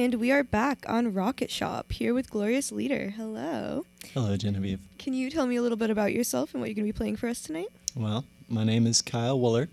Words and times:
And 0.00 0.14
we 0.14 0.32
are 0.32 0.42
back 0.42 0.86
on 0.88 1.12
Rocket 1.12 1.50
Shop 1.50 1.92
here 1.92 2.14
with 2.14 2.30
Glorious 2.30 2.72
Leader. 2.72 3.12
Hello. 3.14 3.84
Hello, 4.14 4.34
Genevieve. 4.34 4.80
Can 4.96 5.12
you 5.12 5.28
tell 5.28 5.46
me 5.46 5.56
a 5.56 5.62
little 5.62 5.76
bit 5.76 5.90
about 5.90 6.14
yourself 6.14 6.54
and 6.54 6.62
what 6.62 6.70
you're 6.70 6.74
going 6.74 6.86
to 6.86 6.92
be 6.92 6.96
playing 6.96 7.16
for 7.16 7.28
us 7.28 7.42
tonight? 7.42 7.68
Well, 7.94 8.24
my 8.48 8.64
name 8.64 8.86
is 8.86 9.02
Kyle 9.02 9.38
Woolard. 9.38 9.68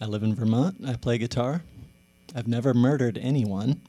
I 0.00 0.06
live 0.06 0.22
in 0.22 0.34
Vermont. 0.34 0.76
I 0.86 0.94
play 0.94 1.18
guitar. 1.18 1.60
I've 2.34 2.48
never 2.48 2.72
murdered 2.72 3.18
anyone. 3.18 3.82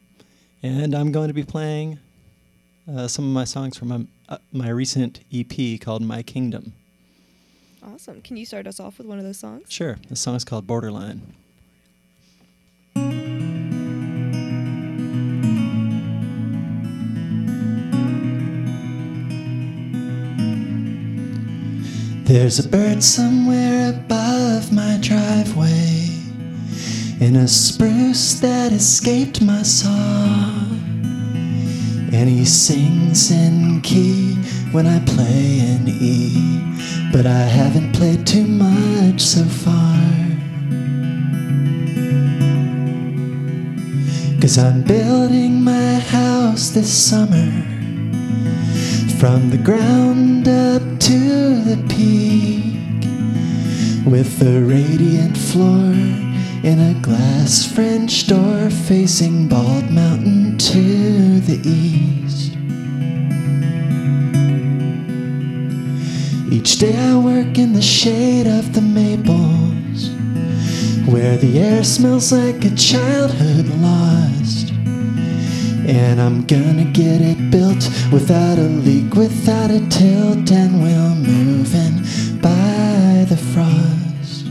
And 0.62 0.94
I'm 0.94 1.10
going 1.10 1.28
to 1.28 1.34
be 1.34 1.42
playing 1.42 2.00
uh, 2.86 3.08
some 3.08 3.24
of 3.24 3.30
my 3.30 3.44
songs 3.44 3.78
from 3.78 3.88
my, 3.88 4.06
uh, 4.28 4.36
my 4.52 4.68
recent 4.68 5.20
EP 5.32 5.80
called 5.80 6.02
My 6.02 6.22
Kingdom. 6.22 6.74
Awesome. 7.82 8.20
Can 8.20 8.36
you 8.36 8.44
start 8.44 8.66
us 8.66 8.78
off 8.78 8.98
with 8.98 9.06
one 9.06 9.16
of 9.16 9.24
those 9.24 9.38
songs? 9.38 9.72
Sure, 9.72 9.96
the 10.10 10.16
song 10.16 10.34
is 10.34 10.44
called 10.44 10.66
Borderline. 10.66 11.34
There's 22.26 22.58
a 22.58 22.68
bird 22.68 23.04
somewhere 23.04 23.90
above 23.90 24.72
my 24.72 24.98
driveway 25.00 26.08
in 27.20 27.36
a 27.36 27.46
spruce 27.46 28.40
that 28.40 28.72
escaped 28.72 29.40
my 29.40 29.62
saw. 29.62 29.92
And 32.12 32.28
he 32.28 32.44
sings 32.44 33.30
in 33.30 33.80
key 33.82 34.34
when 34.72 34.88
I 34.88 34.98
play 35.04 35.60
in 35.60 35.86
E, 35.86 36.80
but 37.12 37.26
I 37.26 37.44
haven't 37.44 37.92
played 37.92 38.26
too 38.26 38.44
much 38.44 39.20
so 39.20 39.44
far. 39.44 39.96
Cause 44.40 44.58
I'm 44.58 44.82
building 44.82 45.62
my 45.62 46.00
house 46.00 46.70
this 46.70 46.92
summer 46.92 47.52
from 49.20 49.50
the 49.50 49.60
ground 49.62 50.48
up 50.48 50.95
to 51.06 51.62
the 51.62 51.76
peak 51.88 53.04
with 54.04 54.42
a 54.42 54.60
radiant 54.60 55.38
floor 55.38 55.92
in 56.64 56.80
a 56.80 57.00
glass 57.00 57.64
French 57.64 58.26
door 58.26 58.68
facing 58.70 59.46
Bald 59.46 59.88
Mountain 59.88 60.58
to 60.58 61.38
the 61.38 61.60
east. 61.64 62.54
Each 66.52 66.76
day 66.80 66.96
I 66.96 67.16
work 67.16 67.56
in 67.56 67.72
the 67.72 67.82
shade 67.82 68.48
of 68.48 68.74
the 68.74 68.82
maples 68.82 70.10
where 71.08 71.36
the 71.36 71.60
air 71.60 71.84
smells 71.84 72.32
like 72.32 72.64
a 72.64 72.74
childhood 72.74 73.68
lost. 73.78 74.35
And 75.86 76.20
I'm 76.20 76.44
gonna 76.46 76.84
get 76.84 77.20
it 77.20 77.48
built 77.48 77.88
without 78.10 78.58
a 78.58 78.62
leak, 78.62 79.14
without 79.14 79.70
a 79.70 79.78
tilt, 79.88 80.50
and 80.50 80.82
we'll 80.82 81.14
move 81.14 81.72
in 81.72 82.40
by 82.40 83.24
the 83.28 83.36
frost. 83.36 84.46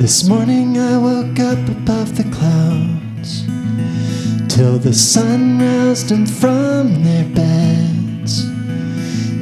This 0.00 0.28
morning 0.28 0.78
I 0.78 0.98
woke 0.98 1.40
up 1.40 1.58
above 1.68 2.16
the 2.16 2.30
clouds 2.30 3.44
till 4.54 4.78
the 4.78 4.94
sun 4.94 5.58
roused 5.58 6.10
them 6.10 6.26
from 6.26 7.02
their 7.02 7.24
beds. 7.24 7.97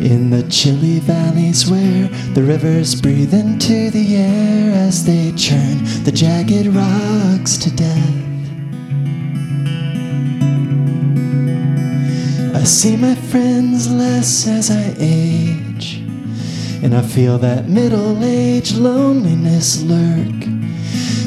In 0.06 0.31
the 0.31 0.44
chilly 0.44 1.00
valleys 1.00 1.69
where 1.69 2.06
the 2.33 2.43
rivers 2.44 2.94
breathe 2.94 3.34
into 3.34 3.91
the 3.91 4.15
air 4.15 4.72
as 4.72 5.05
they 5.05 5.33
churn 5.33 5.83
the 6.05 6.12
jagged 6.12 6.69
rocks 6.69 7.56
to 7.56 7.75
death. 7.75 8.15
I 12.55 12.62
see 12.62 12.97
my 12.97 13.16
friends 13.16 13.91
less 13.91 14.47
as 14.47 14.71
I 14.71 14.95
age, 14.97 15.97
and 16.84 16.95
I 16.95 17.03
feel 17.03 17.37
that 17.39 17.69
middle 17.69 18.22
age 18.22 18.75
loneliness 18.75 19.83
lurk. 19.83 20.46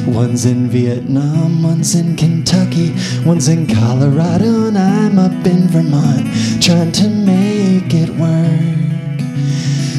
One's 0.06 0.46
in 0.46 0.68
Vietnam, 0.68 1.62
one's 1.62 1.94
in 1.94 2.16
Kentucky, 2.16 2.94
one's 3.24 3.48
in 3.48 3.66
Colorado, 3.66 4.66
and 4.66 4.78
I'm 4.78 5.18
up 5.18 5.46
in 5.46 5.68
Vermont 5.68 6.26
trying 6.62 6.92
to 6.92 7.08
make 7.08 7.92
it 7.92 8.08
work. 8.10 8.80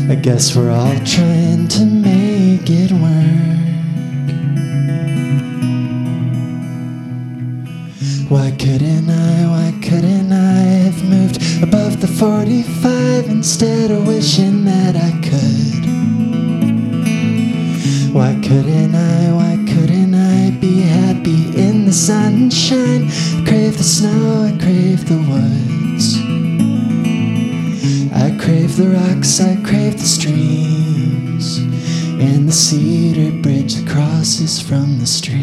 I 0.10 0.16
guess 0.16 0.56
we're 0.56 0.72
all 0.72 0.96
trying 1.06 1.68
to 1.70 1.86
make 1.86 2.70
it 2.70 2.92
work. 2.92 3.52
Why 8.30 8.52
couldn't 8.52 9.10
I, 9.10 9.48
why 9.50 9.80
couldn't 9.82 10.32
I 10.32 10.62
have 10.88 11.04
moved 11.04 11.64
above 11.64 12.02
the 12.02 12.08
45 12.08 13.30
instead 13.30 13.92
of 13.92 14.08
wishing 14.08 14.66
that 14.66 14.96
I 14.96 15.11
snow, 24.02 24.46
I 24.46 24.58
crave 24.58 25.08
the 25.08 25.22
woods. 25.30 26.06
I 28.12 28.36
crave 28.44 28.76
the 28.76 28.90
rocks, 28.90 29.40
I 29.40 29.56
crave 29.62 29.98
the 30.00 30.12
streams, 30.18 31.58
and 32.20 32.48
the 32.48 32.52
cedar 32.52 33.32
bridge 33.44 33.76
that 33.76 33.88
crosses 33.88 34.60
from 34.60 34.98
the 34.98 35.06
street. 35.06 35.41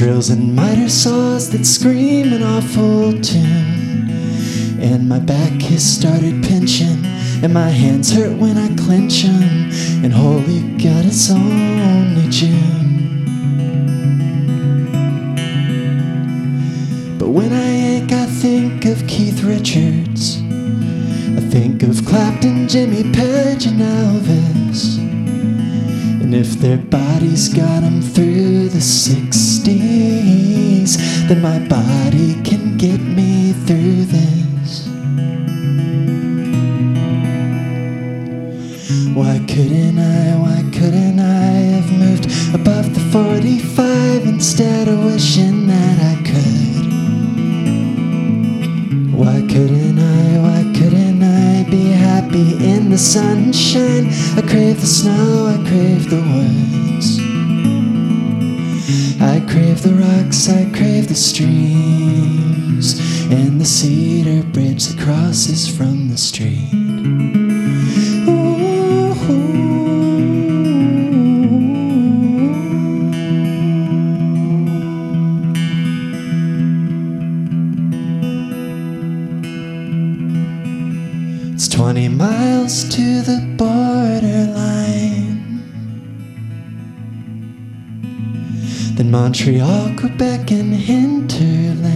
Drills 0.00 0.30
and 0.30 0.56
miter 0.56 0.88
saws 0.88 1.50
that 1.50 1.66
scream 1.66 2.32
an 2.32 2.42
awful 2.42 3.12
tune. 3.20 4.08
And 4.80 5.06
my 5.06 5.18
back 5.18 5.60
has 5.60 5.84
started 5.84 6.42
pinching, 6.42 7.04
and 7.42 7.52
my 7.52 7.68
hands 7.68 8.10
hurt 8.10 8.34
when 8.38 8.56
I 8.56 8.68
clench 8.76 9.26
'em. 9.26 9.70
And 10.02 10.10
holy 10.10 10.60
God, 10.82 11.04
it's 11.04 11.30
only 11.30 12.30
June. 12.30 12.69
And 26.32 26.46
if 26.46 26.60
their 26.60 26.76
bodies 26.76 27.48
got 27.48 27.82
'em 27.82 28.00
through 28.00 28.68
the 28.68 28.80
60s, 28.80 30.96
then 31.26 31.42
my 31.42 31.58
body 31.58 32.36
can 32.44 32.76
get 32.76 33.00
me 33.00 33.52
through 33.66 34.04
this. 34.04 34.86
Why 39.12 39.40
couldn't 39.48 39.98
I, 39.98 40.36
why 40.44 40.62
couldn't 40.70 41.18
I 41.18 41.50
have 41.74 41.90
moved 41.98 42.26
above 42.54 42.94
the 42.94 43.00
45 43.10 44.24
instead 44.24 44.86
of 44.86 45.02
wishing 45.02 45.66
that 45.66 45.98
I 46.12 46.14
could? 46.30 46.86
Why 49.12 49.42
couldn't 49.52 49.89
happy 52.30 52.64
in 52.64 52.90
the 52.90 52.98
sunshine? 52.98 54.06
I 54.36 54.42
crave 54.42 54.80
the 54.80 54.86
snow, 54.86 55.46
I 55.46 55.56
crave 55.68 56.08
the 56.10 56.16
woods. 56.16 57.18
I 59.20 59.40
crave 59.50 59.82
the 59.82 59.94
rocks, 59.94 60.48
I 60.48 60.64
crave 60.76 61.08
the 61.08 61.14
streams, 61.14 62.98
and 63.30 63.60
the 63.60 63.64
cedar 63.64 64.44
bridge 64.50 64.86
that 64.86 64.98
crosses 65.04 65.68
from 65.76 66.08
the 66.08 66.16
street. 66.16 67.39
Then 89.00 89.12
Montreal, 89.12 89.96
Quebec, 89.96 90.50
and 90.50 90.74
hinterland. 90.74 91.88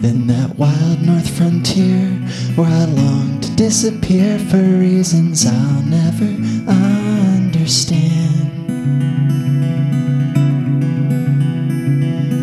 Then 0.00 0.28
that 0.28 0.56
wild 0.56 1.02
north 1.02 1.28
frontier 1.36 2.06
where 2.54 2.68
I 2.68 2.84
long 2.84 3.40
to 3.40 3.50
disappear 3.56 4.38
for 4.38 4.62
reasons 4.62 5.44
I'll 5.44 5.82
never 5.82 6.26
understand. 6.70 8.52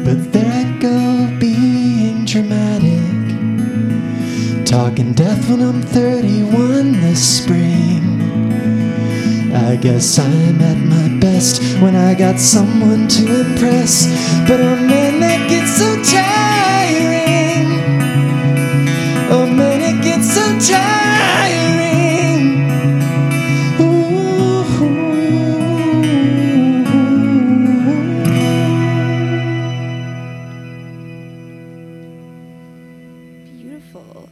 But 0.04 0.34
there 0.34 0.52
I 0.52 0.78
go, 0.80 1.40
being 1.40 2.26
dramatic. 2.26 3.00
Talking 4.66 5.14
death 5.14 5.50
when 5.50 5.62
I'm 5.62 5.82
31 5.82 7.00
this 7.00 7.38
spring. 7.42 7.81
I 9.54 9.76
guess 9.76 10.18
I'm 10.18 10.62
at 10.62 10.78
my 10.78 11.10
best 11.20 11.62
when 11.82 11.96
I 11.96 12.14
got 12.14 12.40
someone 12.40 13.08
to 13.10 13.42
impress. 13.42 14.08
But 14.48 14.62
oh 14.62 14.76
man, 14.76 15.20
that 15.20 15.50
gets 15.50 15.78
so 15.78 15.96
tiring. 16.04 17.68
Oh 19.30 19.46
man, 19.46 19.82
it 19.82 20.02
gets 20.04 20.34
so 20.34 20.42
tiring. 20.60 21.82
Beautiful. 33.58 34.30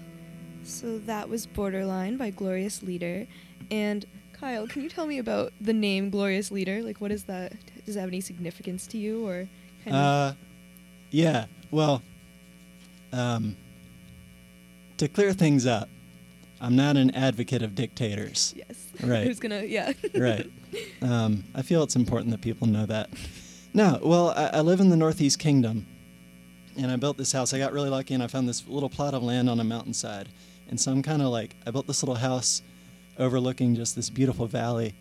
So 0.63 0.97
that 0.99 1.27
was 1.29 1.45
Borderline 1.45 2.15
by 2.17 2.29
Glorious 2.29 2.81
Leader. 2.83 3.27
And 3.71 4.05
Kyle, 4.39 4.67
can 4.67 4.81
you 4.81 4.89
tell 4.89 5.05
me 5.05 5.17
about 5.17 5.51
the 5.59 5.73
name 5.73 6.09
Glorious 6.09 6.49
Leader? 6.49 6.81
Like, 6.81 7.01
what 7.01 7.11
is 7.11 7.25
that? 7.25 7.53
Does 7.85 7.97
it 7.97 7.99
have 7.99 8.07
any 8.07 8.21
significance 8.21 8.87
to 8.87 8.97
you, 8.97 9.27
or 9.27 9.49
kind 9.83 9.95
Uh, 9.95 10.33
yeah. 11.11 11.45
Well, 11.71 12.01
um, 13.11 13.57
to 14.97 15.07
clear 15.09 15.33
things 15.33 15.65
up, 15.65 15.89
I'm 16.61 16.75
not 16.75 16.95
an 16.95 17.11
advocate 17.11 17.63
of 17.63 17.75
dictators. 17.75 18.53
yes? 18.55 18.87
right. 19.03 19.25
Who's 19.27 19.39
gonna, 19.39 19.63
yeah. 19.63 19.91
right. 20.15 20.49
Um, 21.01 21.43
I 21.53 21.61
feel 21.61 21.83
it's 21.83 21.95
important 21.95 22.31
that 22.31 22.41
people 22.41 22.67
know 22.67 22.85
that. 22.85 23.09
No, 23.73 23.99
well, 24.01 24.29
I, 24.29 24.57
I 24.57 24.61
live 24.61 24.79
in 24.79 24.89
the 24.89 24.97
Northeast 24.97 25.39
Kingdom, 25.39 25.85
and 26.77 26.89
I 26.89 26.95
built 26.95 27.17
this 27.17 27.31
house. 27.33 27.53
I 27.53 27.59
got 27.59 27.73
really 27.73 27.89
lucky, 27.89 28.13
and 28.13 28.23
I 28.23 28.27
found 28.27 28.47
this 28.47 28.65
little 28.67 28.89
plot 28.89 29.13
of 29.13 29.21
land 29.21 29.49
on 29.49 29.59
a 29.59 29.63
mountainside. 29.63 30.29
And 30.69 30.79
so 30.79 30.91
I'm 30.91 31.01
kind 31.01 31.21
of 31.21 31.27
like, 31.29 31.55
I 31.67 31.71
built 31.71 31.87
this 31.87 32.03
little 32.03 32.15
house 32.15 32.61
overlooking 33.19 33.75
just 33.75 33.95
this 33.95 34.09
beautiful 34.09 34.47
valley. 34.47 34.95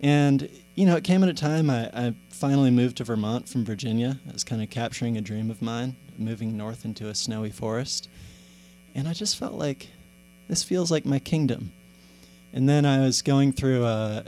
And, 0.00 0.48
you 0.74 0.86
know, 0.86 0.96
it 0.96 1.04
came 1.04 1.22
at 1.22 1.28
a 1.28 1.34
time 1.34 1.68
I, 1.68 1.90
I 1.92 2.14
finally 2.30 2.70
moved 2.70 2.98
to 2.98 3.04
Vermont 3.04 3.48
from 3.48 3.64
Virginia. 3.64 4.18
I 4.28 4.32
was 4.32 4.44
kind 4.44 4.62
of 4.62 4.70
capturing 4.70 5.16
a 5.16 5.20
dream 5.20 5.50
of 5.50 5.60
mine, 5.60 5.96
moving 6.16 6.56
north 6.56 6.84
into 6.84 7.08
a 7.08 7.14
snowy 7.14 7.50
forest. 7.50 8.08
And 8.94 9.06
I 9.08 9.12
just 9.12 9.36
felt 9.36 9.54
like 9.54 9.88
this 10.48 10.62
feels 10.62 10.90
like 10.90 11.04
my 11.04 11.18
kingdom. 11.18 11.72
And 12.52 12.68
then 12.68 12.84
I 12.84 13.00
was 13.00 13.22
going 13.22 13.52
through 13.52 13.84
a 13.84 14.24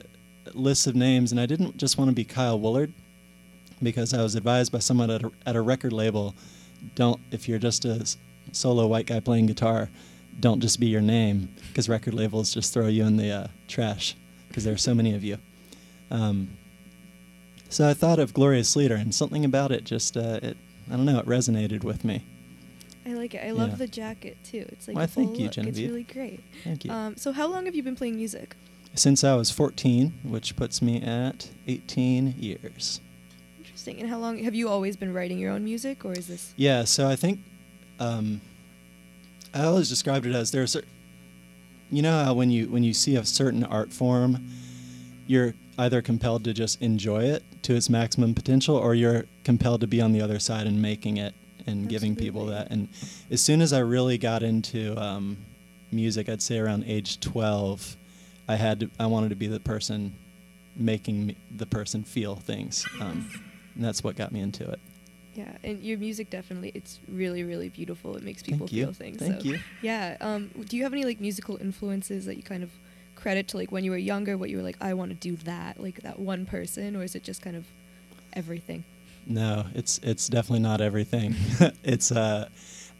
list 0.55 0.87
of 0.87 0.94
names, 0.94 1.32
and 1.32 1.41
I 1.41 1.47
didn't 1.47 1.76
just 1.76 1.99
want 1.99 2.11
to 2.11 2.15
be 2.15 2.25
Kyle 2.25 2.58
Woolard 2.58 2.93
because 3.82 4.15
I 4.15 4.23
was 4.23 4.35
advised 4.35 4.70
by 4.73 4.79
someone 4.79 5.11
at 5.11 5.25
a, 5.25 5.32
at 5.47 5.56
a 5.56 5.61
record 5.61 5.93
label 5.93 6.35
don't, 6.94 7.20
if 7.31 7.49
you're 7.49 7.58
just 7.58 7.85
a 7.85 8.05
solo 8.53 8.87
white 8.87 9.06
guy 9.06 9.20
playing 9.20 9.47
guitar, 9.47 9.88
don't 10.40 10.61
just 10.61 10.81
be 10.81 10.87
your 10.87 11.00
name 11.00 11.49
because 11.69 11.88
record 11.88 12.14
labels 12.14 12.52
just 12.52 12.73
throw 12.73 12.87
you 12.88 13.05
in 13.05 13.17
the 13.17 13.31
uh, 13.31 13.46
trash 13.69 14.17
because 14.49 14.64
there 14.64 14.75
are 14.75 14.79
so 14.79 14.94
many 14.94 15.14
of 15.14 15.23
you. 15.25 15.38
Um, 16.11 16.56
so 17.69 17.88
I 17.88 17.94
thought 17.94 18.19
of 18.19 18.34
Glorious 18.34 18.76
Leader, 18.76 18.96
and 18.96 19.14
something 19.14 19.44
about 19.46 19.73
it 19.73 19.84
just, 19.84 20.17
uh, 20.17 20.40
it, 20.43 20.56
I 20.90 20.96
don't 20.96 21.06
know, 21.06 21.19
it 21.19 21.26
resonated 21.26 21.84
with 21.84 22.05
me. 22.05 22.23
I 23.06 23.14
like 23.14 23.34
it. 23.34 23.43
I 23.44 23.50
love 23.50 23.70
Yeah. 23.70 23.76
the 23.76 23.87
jacket 23.88 24.37
too. 24.44 24.67
It's 24.69 24.87
like 24.88 24.96
full 25.11 25.25
thank 25.25 25.38
you, 25.38 25.46
look. 25.46 25.56
It's 25.69 25.79
really 25.79 26.02
great. 26.05 26.40
Thank 26.64 26.84
you. 26.84 26.90
Um, 26.93 27.17
so 27.17 27.32
how 27.32 27.46
long 27.49 27.64
have 27.64 27.75
you 27.75 27.82
been 27.82 27.96
playing 27.96 28.17
music? 28.17 28.55
Since 28.94 29.25
I 29.25 29.34
was 29.34 29.50
14, 29.50 30.12
which 30.23 30.55
puts 30.55 30.82
me 30.82 31.00
at 31.02 31.49
18 31.67 32.34
years. 32.38 33.00
Interesting. 33.58 34.00
And 34.00 34.11
how 34.11 34.19
long 34.19 34.38
have 34.44 34.55
you 34.55 34.69
always 34.69 34.96
been 34.96 35.14
writing 35.14 35.38
your 35.38 35.50
own 35.50 35.64
music, 35.64 36.05
or 36.05 36.12
is 36.12 36.26
this? 36.29 36.52
Yeah, 36.56 36.84
so 36.84 37.08
I 37.08 37.17
think 37.17 37.40
um, 37.99 38.43
I 39.55 39.65
always 39.65 39.89
described 39.89 40.27
it 40.27 40.35
as 40.35 40.51
there's, 40.51 40.73
cer- 40.73 40.85
you 41.91 42.03
know 42.03 42.25
how 42.25 42.35
when 42.35 42.51
you 42.51 42.69
when 42.69 42.83
you 42.83 42.95
see 42.95 43.17
a 43.17 43.25
certain 43.25 43.65
art 43.65 43.93
form, 43.93 44.49
you're 45.27 45.55
either 45.79 46.01
compelled 46.01 46.45
to 46.45 46.55
just 46.55 46.81
enjoy 46.81 47.25
it 47.25 47.45
to 47.63 47.75
its 47.75 47.91
maximum 47.91 48.35
potential, 48.35 48.77
or 48.77 48.95
you're 48.95 49.25
compelled 49.45 49.83
to 49.83 49.87
be 49.87 50.01
on 50.01 50.13
the 50.13 50.21
other 50.21 50.39
side 50.39 50.67
and 50.67 50.81
making 50.81 51.19
it 51.19 51.35
and 51.67 51.89
giving 51.89 52.17
people 52.17 52.47
that. 52.47 52.71
And 52.71 52.89
as 53.31 53.43
soon 53.43 53.61
as 53.61 53.73
I 53.73 53.81
really 53.81 54.19
got 54.19 54.43
into 54.43 54.97
um, 55.01 55.37
music, 55.93 56.29
I'd 56.29 56.43
say 56.43 56.59
around 56.59 56.85
age 56.87 57.21
12, 57.21 57.97
I 58.49 58.57
had 58.57 58.81
to, 58.81 58.91
I 58.99 59.07
wanted 59.07 59.29
to 59.31 59.37
be 59.37 59.47
the 59.47 59.61
person 59.61 60.15
making 60.75 61.37
the 61.55 61.67
person 61.67 62.03
feel 62.03 62.37
things, 62.37 62.85
um, 63.01 63.31
and 63.75 63.85
that's 63.85 64.03
what 64.03 64.17
got 64.17 64.33
me 64.33 64.41
into 64.41 64.69
it. 64.69 64.81
Yeah, 65.34 65.56
and 65.64 65.82
your 65.82 65.99
music 65.99 66.29
definitely 66.29 66.73
it's 66.75 67.00
really 67.08 67.43
really 67.43 67.69
beautiful. 67.69 68.17
It 68.17 68.23
makes 68.23 68.43
people 68.43 68.67
feel 68.67 68.93
things. 68.93 69.19
Thank 69.19 69.43
so, 69.43 69.49
you. 69.49 69.58
Yeah. 69.81 70.17
Um, 70.20 70.50
do 70.69 70.76
you 70.76 70.82
have 70.82 70.93
any 70.93 71.05
like 71.05 71.20
musical 71.20 71.56
influences 71.56 72.26
that 72.26 72.37
you 72.37 72.43
kind 72.43 72.62
of 72.62 72.70
credit 73.17 73.49
to 73.49 73.56
like 73.56 73.73
when 73.73 73.84
you 73.84 73.90
were 73.90 73.96
younger? 73.96 74.37
What 74.37 74.50
you 74.50 74.58
were 74.58 74.62
like, 74.62 74.76
I 74.81 74.94
want 74.94 75.11
to 75.11 75.17
do 75.17 75.37
that, 75.44 75.81
like 75.81 76.02
that 76.02 76.19
one 76.19 76.44
person, 76.44 76.96
or 76.96 77.02
is 77.02 77.14
it 77.14 77.23
just 77.23 77.40
kind 77.40 77.56
of 77.56 77.64
everything? 78.34 78.84
No, 79.26 79.67
it's 79.75 79.99
it's 80.02 80.29
definitely 80.29 80.61
not 80.61 80.81
everything. 80.81 81.34
it's 81.84 82.12
uh 82.12 82.49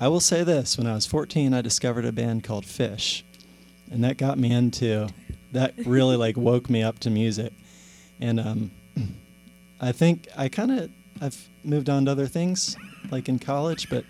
I 0.01 0.09
will 0.09 0.21
say 0.21 0.43
this, 0.43 0.79
when 0.79 0.87
I 0.87 0.95
was 0.95 1.07
14 1.07 1.53
I 1.53 1.61
discovered 1.61 2.05
a 2.05 2.13
band 2.13 2.45
called 2.45 2.65
Phish. 2.65 3.23
And 3.91 4.03
that 4.05 4.17
got 4.17 4.39
me 4.39 4.51
into 4.53 5.09
that 5.53 5.75
really 5.85 6.17
like 6.17 6.37
woke 6.37 6.71
me 6.71 6.83
up 6.83 6.99
to 7.01 7.11
music. 7.11 7.53
And 8.21 8.41
um 8.41 8.71
I 9.81 9.93
think 9.93 10.29
I 10.37 10.49
kind 10.49 10.71
of 10.71 10.91
I've 11.21 11.49
moved 11.65 11.89
on 11.89 12.05
to 12.07 12.11
other 12.11 12.27
things 12.27 12.77
like 13.11 13.29
in 13.29 13.39
college, 13.39 13.89
but 13.91 14.05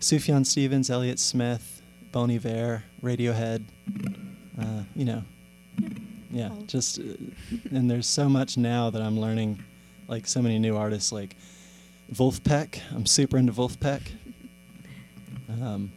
Sufjan 0.00 0.46
Stevens, 0.46 0.90
Elliott 0.90 1.18
Smith, 1.18 1.82
Bon 2.12 2.30
Iver, 2.30 2.84
Radiohead, 3.02 3.64
uh, 4.60 4.82
you 4.94 5.04
know, 5.04 5.22
yeah, 6.30 6.50
just 6.66 6.98
uh, 6.98 7.02
and 7.70 7.90
there's 7.90 8.06
so 8.06 8.28
much 8.28 8.56
now 8.56 8.90
that 8.90 9.02
I'm 9.02 9.18
learning, 9.18 9.62
like 10.08 10.26
so 10.26 10.42
many 10.42 10.58
new 10.58 10.76
artists 10.76 11.12
like 11.12 11.36
Vulfpeck. 12.12 12.80
I'm 12.94 13.06
super 13.06 13.38
into 13.38 13.52
Vulfpeck. 13.52 14.02
Um, 15.62 15.92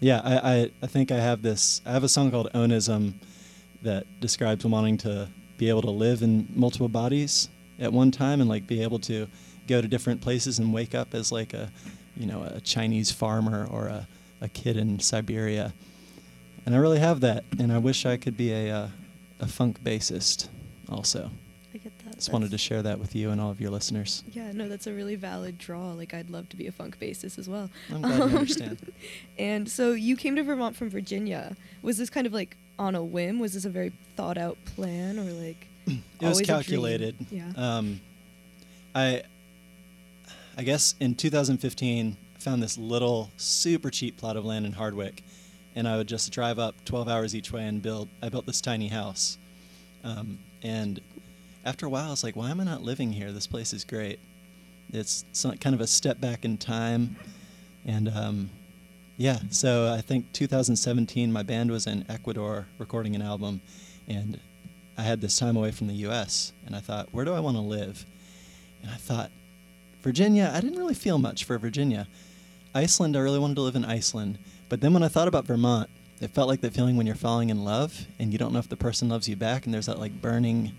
yeah, 0.00 0.20
I, 0.22 0.36
I 0.36 0.70
I 0.82 0.86
think 0.86 1.10
I 1.10 1.16
have 1.16 1.42
this. 1.42 1.80
I 1.86 1.92
have 1.92 2.04
a 2.04 2.08
song 2.08 2.30
called 2.30 2.50
Onism 2.52 3.14
that 3.82 4.06
describes 4.20 4.64
wanting 4.64 4.98
to 4.98 5.28
be 5.58 5.68
able 5.68 5.82
to 5.82 5.90
live 5.90 6.22
in 6.22 6.48
multiple 6.54 6.88
bodies 6.88 7.48
at 7.78 7.92
one 7.92 8.10
time 8.10 8.40
and 8.40 8.48
like 8.48 8.66
be 8.66 8.82
able 8.82 8.98
to 8.98 9.26
go 9.66 9.80
to 9.80 9.88
different 9.88 10.20
places 10.20 10.58
and 10.58 10.72
wake 10.72 10.94
up 10.94 11.14
as 11.14 11.30
like 11.32 11.52
a 11.54 11.70
you 12.16 12.26
know 12.26 12.42
a 12.42 12.60
Chinese 12.60 13.10
farmer 13.10 13.66
or 13.70 13.86
a, 13.88 14.06
a 14.40 14.48
kid 14.48 14.76
in 14.76 14.98
Siberia. 15.00 15.72
And 16.64 16.74
I 16.74 16.78
really 16.78 16.98
have 16.98 17.20
that, 17.20 17.44
and 17.58 17.72
I 17.72 17.78
wish 17.78 18.04
I 18.06 18.16
could 18.16 18.36
be 18.36 18.52
a 18.52 18.74
uh, 18.74 18.88
a 19.40 19.46
funk 19.46 19.82
bassist 19.84 20.48
also. 20.88 21.30
I 21.74 21.78
get 21.78 21.92
that. 22.04 22.14
Just 22.16 22.32
wanted 22.32 22.50
to 22.52 22.58
share 22.58 22.82
that 22.82 22.98
with 22.98 23.14
you 23.14 23.30
and 23.30 23.40
all 23.40 23.50
of 23.50 23.60
your 23.60 23.70
listeners. 23.70 24.24
Yeah, 24.32 24.50
no, 24.52 24.66
that's 24.68 24.86
a 24.86 24.92
really 24.94 25.14
valid 25.14 25.58
draw. 25.58 25.92
Like, 25.92 26.14
I'd 26.14 26.30
love 26.30 26.48
to 26.48 26.56
be 26.56 26.66
a 26.66 26.72
funk 26.72 26.98
bassist 26.98 27.38
as 27.38 27.48
well. 27.50 27.68
I'm 27.92 28.00
glad 28.00 28.16
you 28.16 28.22
Um, 28.24 28.34
understand. 28.36 28.92
And 29.38 29.68
so 29.70 29.92
you 29.92 30.16
came 30.16 30.34
to 30.36 30.42
Vermont 30.42 30.74
from 30.74 30.88
Virginia. 30.88 31.54
Was 31.82 31.98
this 31.98 32.08
kind 32.08 32.26
of 32.26 32.32
like 32.32 32.56
on 32.78 32.94
a 32.94 33.04
whim? 33.04 33.38
Was 33.38 33.52
this 33.52 33.66
a 33.66 33.70
very 33.70 33.92
thought 34.16 34.38
out 34.38 34.56
plan, 34.64 35.18
or 35.18 35.24
like? 35.32 35.66
It 35.86 36.00
was 36.20 36.22
always 36.22 36.40
a 36.40 36.44
dream? 36.44 36.56
calculated. 36.56 37.16
Yeah. 37.30 37.52
Um, 37.56 38.00
I, 38.94 39.22
I 40.56 40.62
guess 40.62 40.94
in 41.00 41.14
2015, 41.14 42.16
I 42.34 42.38
found 42.38 42.62
this 42.62 42.78
little 42.78 43.30
super 43.36 43.90
cheap 43.90 44.16
plot 44.16 44.36
of 44.36 44.44
land 44.44 44.64
in 44.64 44.72
Hardwick, 44.72 45.22
and 45.74 45.86
I 45.86 45.98
would 45.98 46.06
just 46.06 46.32
drive 46.32 46.58
up 46.58 46.74
12 46.86 47.08
hours 47.08 47.34
each 47.34 47.52
way 47.52 47.66
and 47.66 47.82
build. 47.82 48.08
I 48.22 48.30
built 48.30 48.46
this 48.46 48.62
tiny 48.62 48.88
house, 48.88 49.36
um, 50.02 50.38
and 50.62 51.00
after 51.64 51.84
a 51.84 51.90
while, 51.90 52.08
I 52.08 52.10
was 52.10 52.24
like, 52.24 52.36
"Why 52.36 52.50
am 52.50 52.60
I 52.60 52.64
not 52.64 52.82
living 52.82 53.12
here? 53.12 53.32
This 53.32 53.46
place 53.46 53.74
is 53.74 53.84
great." 53.84 54.18
It's 54.92 55.24
some, 55.32 55.58
kind 55.58 55.74
of 55.74 55.80
a 55.80 55.86
step 55.86 56.20
back 56.20 56.44
in 56.44 56.56
time, 56.56 57.16
and 57.84 58.08
um, 58.08 58.50
yeah. 59.18 59.40
So 59.50 59.92
I 59.92 60.00
think 60.00 60.32
2017, 60.32 61.30
my 61.30 61.42
band 61.42 61.70
was 61.70 61.86
in 61.86 62.06
Ecuador 62.08 62.66
recording 62.78 63.14
an 63.14 63.20
album, 63.20 63.60
and 64.08 64.40
I 64.96 65.02
had 65.02 65.20
this 65.20 65.36
time 65.38 65.56
away 65.56 65.70
from 65.70 65.88
the 65.88 65.94
U.S. 65.94 66.52
and 66.64 66.74
I 66.74 66.80
thought, 66.80 67.08
where 67.12 67.24
do 67.24 67.34
I 67.34 67.40
want 67.40 67.56
to 67.56 67.60
live? 67.62 68.06
And 68.82 68.90
I 68.90 68.96
thought, 68.96 69.30
Virginia. 70.06 70.52
I 70.54 70.60
didn't 70.60 70.78
really 70.78 70.94
feel 70.94 71.18
much 71.18 71.42
for 71.42 71.58
Virginia. 71.58 72.06
Iceland, 72.72 73.16
I 73.16 73.18
really 73.18 73.40
wanted 73.40 73.56
to 73.56 73.62
live 73.62 73.74
in 73.74 73.84
Iceland. 73.84 74.38
But 74.68 74.80
then 74.80 74.92
when 74.94 75.02
I 75.02 75.08
thought 75.08 75.26
about 75.26 75.46
Vermont, 75.46 75.90
it 76.20 76.30
felt 76.30 76.46
like 76.46 76.60
that 76.60 76.72
feeling 76.72 76.96
when 76.96 77.06
you're 77.06 77.16
falling 77.16 77.50
in 77.50 77.64
love 77.64 78.06
and 78.20 78.30
you 78.30 78.38
don't 78.38 78.52
know 78.52 78.60
if 78.60 78.68
the 78.68 78.76
person 78.76 79.08
loves 79.08 79.28
you 79.28 79.34
back, 79.34 79.64
and 79.64 79.74
there's 79.74 79.86
that 79.86 79.98
like 79.98 80.22
burning, 80.22 80.70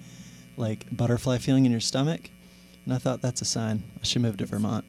like 0.56 0.86
butterfly 0.96 1.40
feeling 1.40 1.66
in 1.66 1.72
your 1.74 1.82
stomach. 1.82 2.30
And 2.86 2.94
I 2.94 3.00
thought 3.00 3.22
that's 3.22 3.42
a 3.42 3.46
sign. 3.46 3.84
I 4.02 4.06
should 4.06 4.22
move 4.22 4.38
to 4.38 4.46
Vermont. 4.46 4.86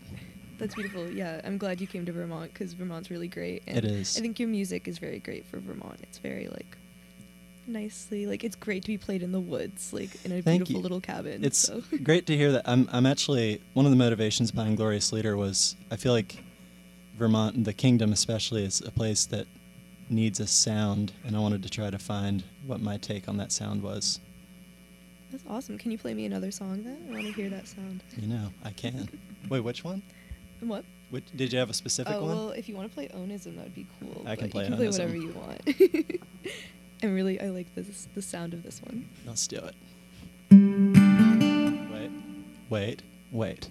That's 0.59 0.77
beautiful. 0.77 1.11
Yeah, 1.11 1.41
I'm 1.43 1.59
glad 1.59 1.81
you 1.81 1.89
came 1.89 2.07
to 2.07 2.13
Vermont 2.13 2.53
because 2.53 2.75
Vermont's 2.75 3.11
really 3.11 3.27
great. 3.27 3.65
And 3.67 3.79
It 3.79 3.85
is. 3.85 4.17
I 4.17 4.21
think 4.21 4.39
your 4.39 4.49
music 4.49 4.87
is 4.87 4.99
very 4.99 5.19
great 5.19 5.47
for 5.47 5.59
Vermont. 5.59 5.99
It's 6.05 6.19
very 6.19 6.47
like 6.47 6.79
nicely 7.69 8.27
like 8.27 8.45
it's 8.45 8.57
great 8.57 8.83
to 8.85 8.89
be 8.89 8.99
played 8.99 9.23
in 9.23 9.33
the 9.33 9.41
woods, 9.41 9.93
like 9.93 10.25
in 10.25 10.33
a 10.33 10.43
Thank 10.43 10.61
beautiful 10.61 10.77
you. 10.77 10.83
little 10.83 11.01
cabin. 11.01 11.45
It's 11.45 11.59
so. 11.59 11.83
great 12.03 12.27
to 12.27 12.37
hear 12.37 12.53
that. 12.53 12.69
I'm, 12.69 12.89
I'm 12.93 13.07
actually 13.07 13.61
one 13.75 13.85
of 13.85 13.91
the 13.91 13.97
motivations 13.97 14.51
behind 14.51 14.77
Glorious 14.77 15.13
Leader 15.13 15.37
was 15.37 15.77
I 15.91 15.97
feel 15.97 16.13
like 16.13 16.37
Vermont 17.17 17.57
and 17.57 17.65
the 17.65 17.73
kingdom 17.73 18.13
especially 18.13 18.65
is 18.65 18.81
a 18.81 18.91
place 18.91 19.27
that 19.27 19.47
needs 20.11 20.41
a 20.41 20.47
sound, 20.47 21.13
and 21.25 21.37
I 21.37 21.41
wanted 21.41 21.63
to 21.63 21.71
try 21.71 21.91
to 21.91 21.99
find 21.99 22.43
what 22.67 22.81
my 22.81 22.97
take 22.97 23.29
on 23.29 23.37
that 23.39 23.53
sound 23.53 23.83
was. 23.83 24.21
That's 25.31 25.45
awesome. 25.49 25.77
Can 25.77 25.91
you 25.91 25.99
play 25.99 26.15
me 26.15 26.25
another 26.25 26.51
song 26.51 26.83
then? 26.85 27.05
I 27.09 27.13
want 27.13 27.27
to 27.27 27.33
hear 27.33 27.51
that 27.51 27.69
sound. 27.69 28.03
You 28.17 28.29
know, 28.29 28.51
I 28.65 28.71
can. 28.71 29.09
Wait, 29.51 29.61
which 29.61 29.85
one? 29.85 30.03
What? 30.61 30.85
Which, 31.11 31.25
did 31.37 31.53
you 31.53 31.59
have 31.59 31.71
a 31.71 31.75
specific 31.75 32.15
oh 32.15 32.25
one? 32.25 32.37
well, 32.37 32.51
if 32.51 32.69
you 32.69 32.77
want 32.77 32.91
to 32.91 32.95
play 32.95 33.09
Onism, 33.09 33.57
that 33.57 33.65
would 33.65 33.75
be 33.75 33.87
cool. 34.01 34.25
I 34.27 34.37
can 34.37 34.51
play 34.51 34.65
you 34.65 34.69
can 34.71 34.77
play 34.77 34.89
whatever 34.89 35.17
you 35.17 35.33
want. 35.33 35.61
and 37.03 37.15
really, 37.15 37.41
I 37.41 37.49
like 37.51 37.75
this 37.75 38.09
the 38.15 38.23
sound 38.23 38.55
of 38.55 38.63
this 38.63 38.81
one. 38.83 39.09
Let's 39.27 39.47
do 39.47 39.57
it. 39.57 39.75
Wait, 41.91 42.11
wait, 42.71 43.03
wait. 43.31 43.69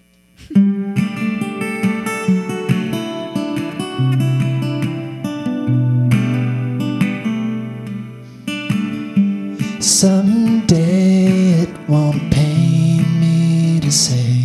Someday 9.80 11.64
it 11.64 11.70
won't 11.90 12.32
pain 12.32 13.20
me 13.20 13.80
to 13.80 13.92
say 13.92 14.44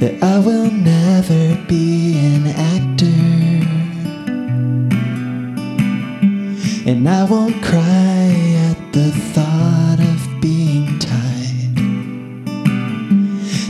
that 0.00 0.22
I 0.22 0.38
will 0.38 0.70
never 0.70 1.56
be 1.66 2.18
an 2.18 2.46
actor. 2.48 3.39
And 6.86 7.06
I 7.06 7.24
won't 7.24 7.62
cry 7.62 8.32
at 8.70 8.92
the 8.92 9.12
thought 9.34 9.98
of 10.00 10.40
being 10.40 10.98
tied 10.98 11.76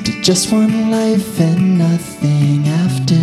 to 0.04 0.22
just 0.22 0.52
one 0.52 0.92
life 0.92 1.40
and 1.40 1.76
nothing 1.76 2.68
after. 2.68 3.14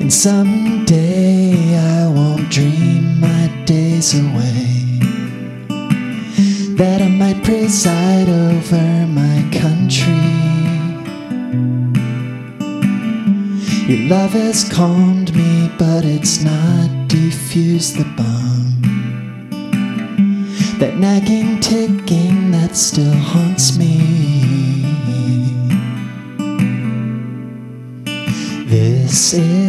And 0.00 0.10
someday 0.10 1.76
I 1.76 2.08
won't 2.08 2.48
dream 2.50 3.20
my 3.20 3.46
days 3.66 4.14
away. 4.14 5.00
That 6.76 7.02
I 7.02 7.08
might 7.08 7.44
preside 7.44 8.30
over 8.30 9.06
my 9.06 9.46
country. 9.52 10.29
Your 13.90 14.08
love 14.08 14.34
has 14.34 14.72
calmed 14.72 15.34
me, 15.34 15.68
but 15.76 16.04
it's 16.04 16.44
not 16.44 17.08
diffused 17.08 17.96
the 17.96 18.04
bomb. 18.16 18.82
That 20.78 20.96
nagging 20.96 21.58
ticking 21.58 22.52
that 22.52 22.76
still 22.76 23.12
haunts 23.12 23.76
me. 23.76 23.98
This 28.68 29.34
is 29.34 29.59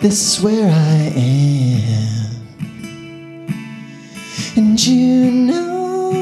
This 0.00 0.38
is 0.38 0.44
where 0.44 0.70
I 0.70 1.12
am. 1.16 2.30
And 4.56 4.86
you 4.86 5.28
know, 5.28 6.12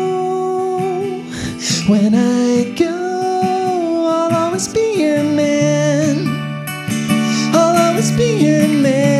when 1.86 2.14
I 2.14 2.74
go, 2.74 4.08
I'll 4.08 4.34
always 4.34 4.66
be 4.68 5.00
your 5.00 5.22
man. 5.22 6.26
I'll 7.54 7.90
always 7.90 8.10
be 8.12 8.46
your 8.46 8.66
man. 8.66 9.15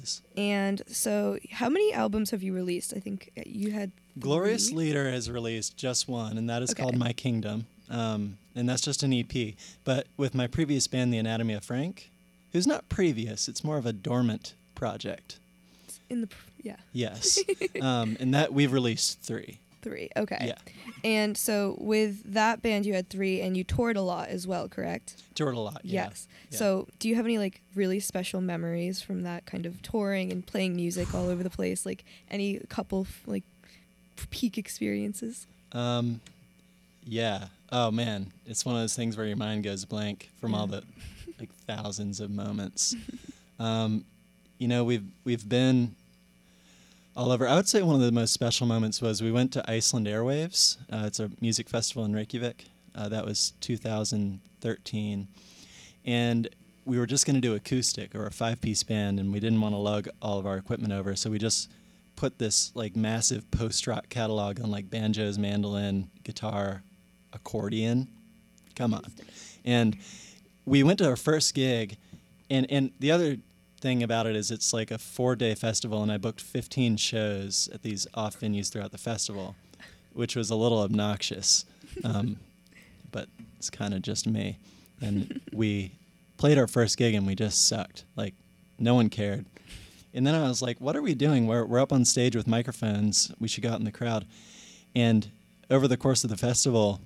Was. 0.00 0.22
And 0.36 0.82
so, 0.86 1.38
how 1.52 1.68
many 1.68 1.92
albums 1.92 2.30
have 2.30 2.42
you 2.42 2.52
released? 2.54 2.92
I 2.96 3.00
think 3.00 3.30
you 3.46 3.72
had. 3.72 3.92
Glorious. 4.18 4.70
Leader 4.72 5.10
has 5.10 5.30
released 5.30 5.76
just 5.76 6.08
one, 6.08 6.36
and 6.38 6.48
that 6.50 6.62
is 6.62 6.70
Okay. 6.70 6.82
called 6.82 6.96
My 6.96 7.12
Kingdom. 7.12 7.66
um, 7.88 8.36
and 8.54 8.68
that's 8.68 8.82
just 8.82 9.02
an 9.02 9.12
EP. 9.12 9.54
But 9.84 10.06
with 10.16 10.34
my 10.34 10.46
previous 10.46 10.86
band, 10.86 11.12
The 11.14 11.18
Anatomy 11.18 11.54
of 11.54 11.64
Frank, 11.64 12.10
who's 12.52 12.66
not 12.66 12.88
previous, 12.88 13.48
it's 13.48 13.62
more 13.64 13.78
of 13.78 13.86
a 13.86 13.92
dormant 13.92 14.54
project. 14.74 15.38
In 16.08 16.20
the 16.20 16.26
pr- 16.28 16.36
yeah 16.62 16.76
Yes, 16.92 17.38
um, 17.80 18.16
and 18.20 18.34
that 18.34 18.52
we've 18.52 18.72
released 18.72 19.20
three. 19.22 19.58
Three. 19.82 20.10
Okay. 20.16 20.44
Yeah. 20.46 20.72
And 21.04 21.36
so 21.36 21.76
with 21.78 22.32
that 22.32 22.62
band, 22.62 22.86
you 22.86 22.94
had 22.94 23.08
three, 23.08 23.40
and 23.40 23.56
you 23.56 23.64
toured 23.64 23.96
a 23.96 24.02
lot 24.02 24.28
as 24.28 24.46
well, 24.46 24.68
correct? 24.68 25.22
Toured 25.34 25.54
a 25.54 25.60
lot. 25.60 25.80
Yeah. 25.84 26.04
Yes. 26.08 26.28
Yeah. 26.50 26.58
So, 26.58 26.88
do 26.98 27.08
you 27.08 27.16
have 27.16 27.24
any 27.24 27.38
like 27.38 27.60
really 27.74 28.00
special 28.00 28.40
memories 28.40 29.00
from 29.00 29.22
that 29.22 29.46
kind 29.46 29.66
of 29.66 29.80
touring 29.82 30.32
and 30.32 30.46
playing 30.46 30.76
music 30.76 31.14
all 31.14 31.28
over 31.28 31.42
the 31.42 31.50
place? 31.50 31.86
Like 31.86 32.04
any 32.30 32.58
couple 32.68 33.02
f- 33.02 33.22
like 33.26 33.44
peak 34.30 34.58
experiences? 34.58 35.46
Um, 35.72 36.20
yeah. 37.04 37.46
Oh 37.72 37.90
man, 37.90 38.32
it's 38.46 38.64
one 38.64 38.74
of 38.74 38.80
those 38.80 38.94
things 38.94 39.16
where 39.16 39.26
your 39.26 39.36
mind 39.36 39.62
goes 39.62 39.84
blank 39.84 40.30
from 40.40 40.54
all 40.54 40.66
the 40.66 40.82
like 41.38 41.50
thousands 41.66 42.20
of 42.20 42.30
moments. 42.30 42.94
um, 43.58 44.04
you 44.58 44.68
know, 44.68 44.84
we've 44.84 45.06
we've 45.24 45.48
been 45.48 45.94
all 47.20 47.32
over. 47.32 47.46
I 47.46 47.54
would 47.54 47.68
say 47.68 47.82
one 47.82 47.96
of 47.96 48.00
the 48.00 48.12
most 48.12 48.32
special 48.32 48.66
moments 48.66 49.02
was 49.02 49.22
we 49.22 49.30
went 49.30 49.52
to 49.52 49.70
Iceland 49.70 50.06
Airwaves. 50.06 50.78
Uh, 50.90 51.04
it's 51.04 51.20
a 51.20 51.30
music 51.38 51.68
festival 51.68 52.06
in 52.06 52.14
Reykjavik. 52.14 52.64
Uh, 52.94 53.10
that 53.10 53.26
was 53.26 53.52
2013, 53.60 55.28
and 56.06 56.48
we 56.86 56.98
were 56.98 57.06
just 57.06 57.26
going 57.26 57.34
to 57.34 57.40
do 57.42 57.54
acoustic 57.54 58.14
or 58.14 58.26
a 58.26 58.30
five-piece 58.30 58.84
band, 58.84 59.20
and 59.20 59.34
we 59.34 59.38
didn't 59.38 59.60
want 59.60 59.74
to 59.74 59.78
lug 59.78 60.08
all 60.22 60.38
of 60.38 60.46
our 60.46 60.56
equipment 60.56 60.94
over, 60.94 61.14
so 61.14 61.28
we 61.28 61.38
just 61.38 61.70
put 62.16 62.38
this 62.38 62.72
like 62.74 62.96
massive 62.96 63.48
post-rock 63.50 64.08
catalog 64.08 64.58
on 64.58 64.70
like 64.70 64.88
banjos, 64.88 65.36
mandolin, 65.36 66.08
guitar, 66.24 66.82
accordion. 67.34 68.08
Come 68.74 68.94
on, 68.94 69.04
and 69.66 69.94
we 70.64 70.82
went 70.82 70.98
to 71.00 71.08
our 71.08 71.16
first 71.16 71.54
gig, 71.54 71.98
and 72.48 72.66
and 72.70 72.92
the 72.98 73.12
other 73.12 73.36
thing 73.80 74.02
about 74.02 74.26
it 74.26 74.36
is 74.36 74.50
it's 74.50 74.72
like 74.72 74.90
a 74.90 74.98
four-day 74.98 75.54
festival, 75.54 76.02
and 76.02 76.12
I 76.12 76.18
booked 76.18 76.40
15 76.40 76.96
shows 76.96 77.68
at 77.72 77.82
these 77.82 78.06
off 78.14 78.38
venues 78.40 78.70
throughout 78.70 78.92
the 78.92 78.98
festival, 78.98 79.56
which 80.12 80.36
was 80.36 80.50
a 80.50 80.56
little 80.56 80.80
obnoxious, 80.80 81.64
um, 82.04 82.36
but 83.12 83.28
it's 83.56 83.70
kind 83.70 83.94
of 83.94 84.02
just 84.02 84.26
me. 84.26 84.58
And 85.00 85.40
we 85.52 85.92
played 86.36 86.58
our 86.58 86.66
first 86.66 86.96
gig, 86.96 87.14
and 87.14 87.26
we 87.26 87.34
just 87.34 87.66
sucked. 87.66 88.04
Like 88.16 88.34
no 88.78 88.94
one 88.94 89.08
cared. 89.08 89.44
And 90.12 90.26
then 90.26 90.34
I 90.34 90.42
was 90.48 90.60
like, 90.60 90.80
"What 90.80 90.96
are 90.96 91.02
we 91.02 91.14
doing? 91.14 91.46
We're 91.46 91.64
we're 91.64 91.80
up 91.80 91.92
on 91.92 92.04
stage 92.04 92.36
with 92.36 92.46
microphones. 92.46 93.32
We 93.40 93.48
should 93.48 93.62
go 93.62 93.70
out 93.70 93.78
in 93.78 93.84
the 93.84 93.92
crowd." 93.92 94.26
And 94.94 95.30
over 95.70 95.86
the 95.86 95.96
course 95.96 96.24
of 96.24 96.30
the 96.30 96.36
festival, 96.36 97.00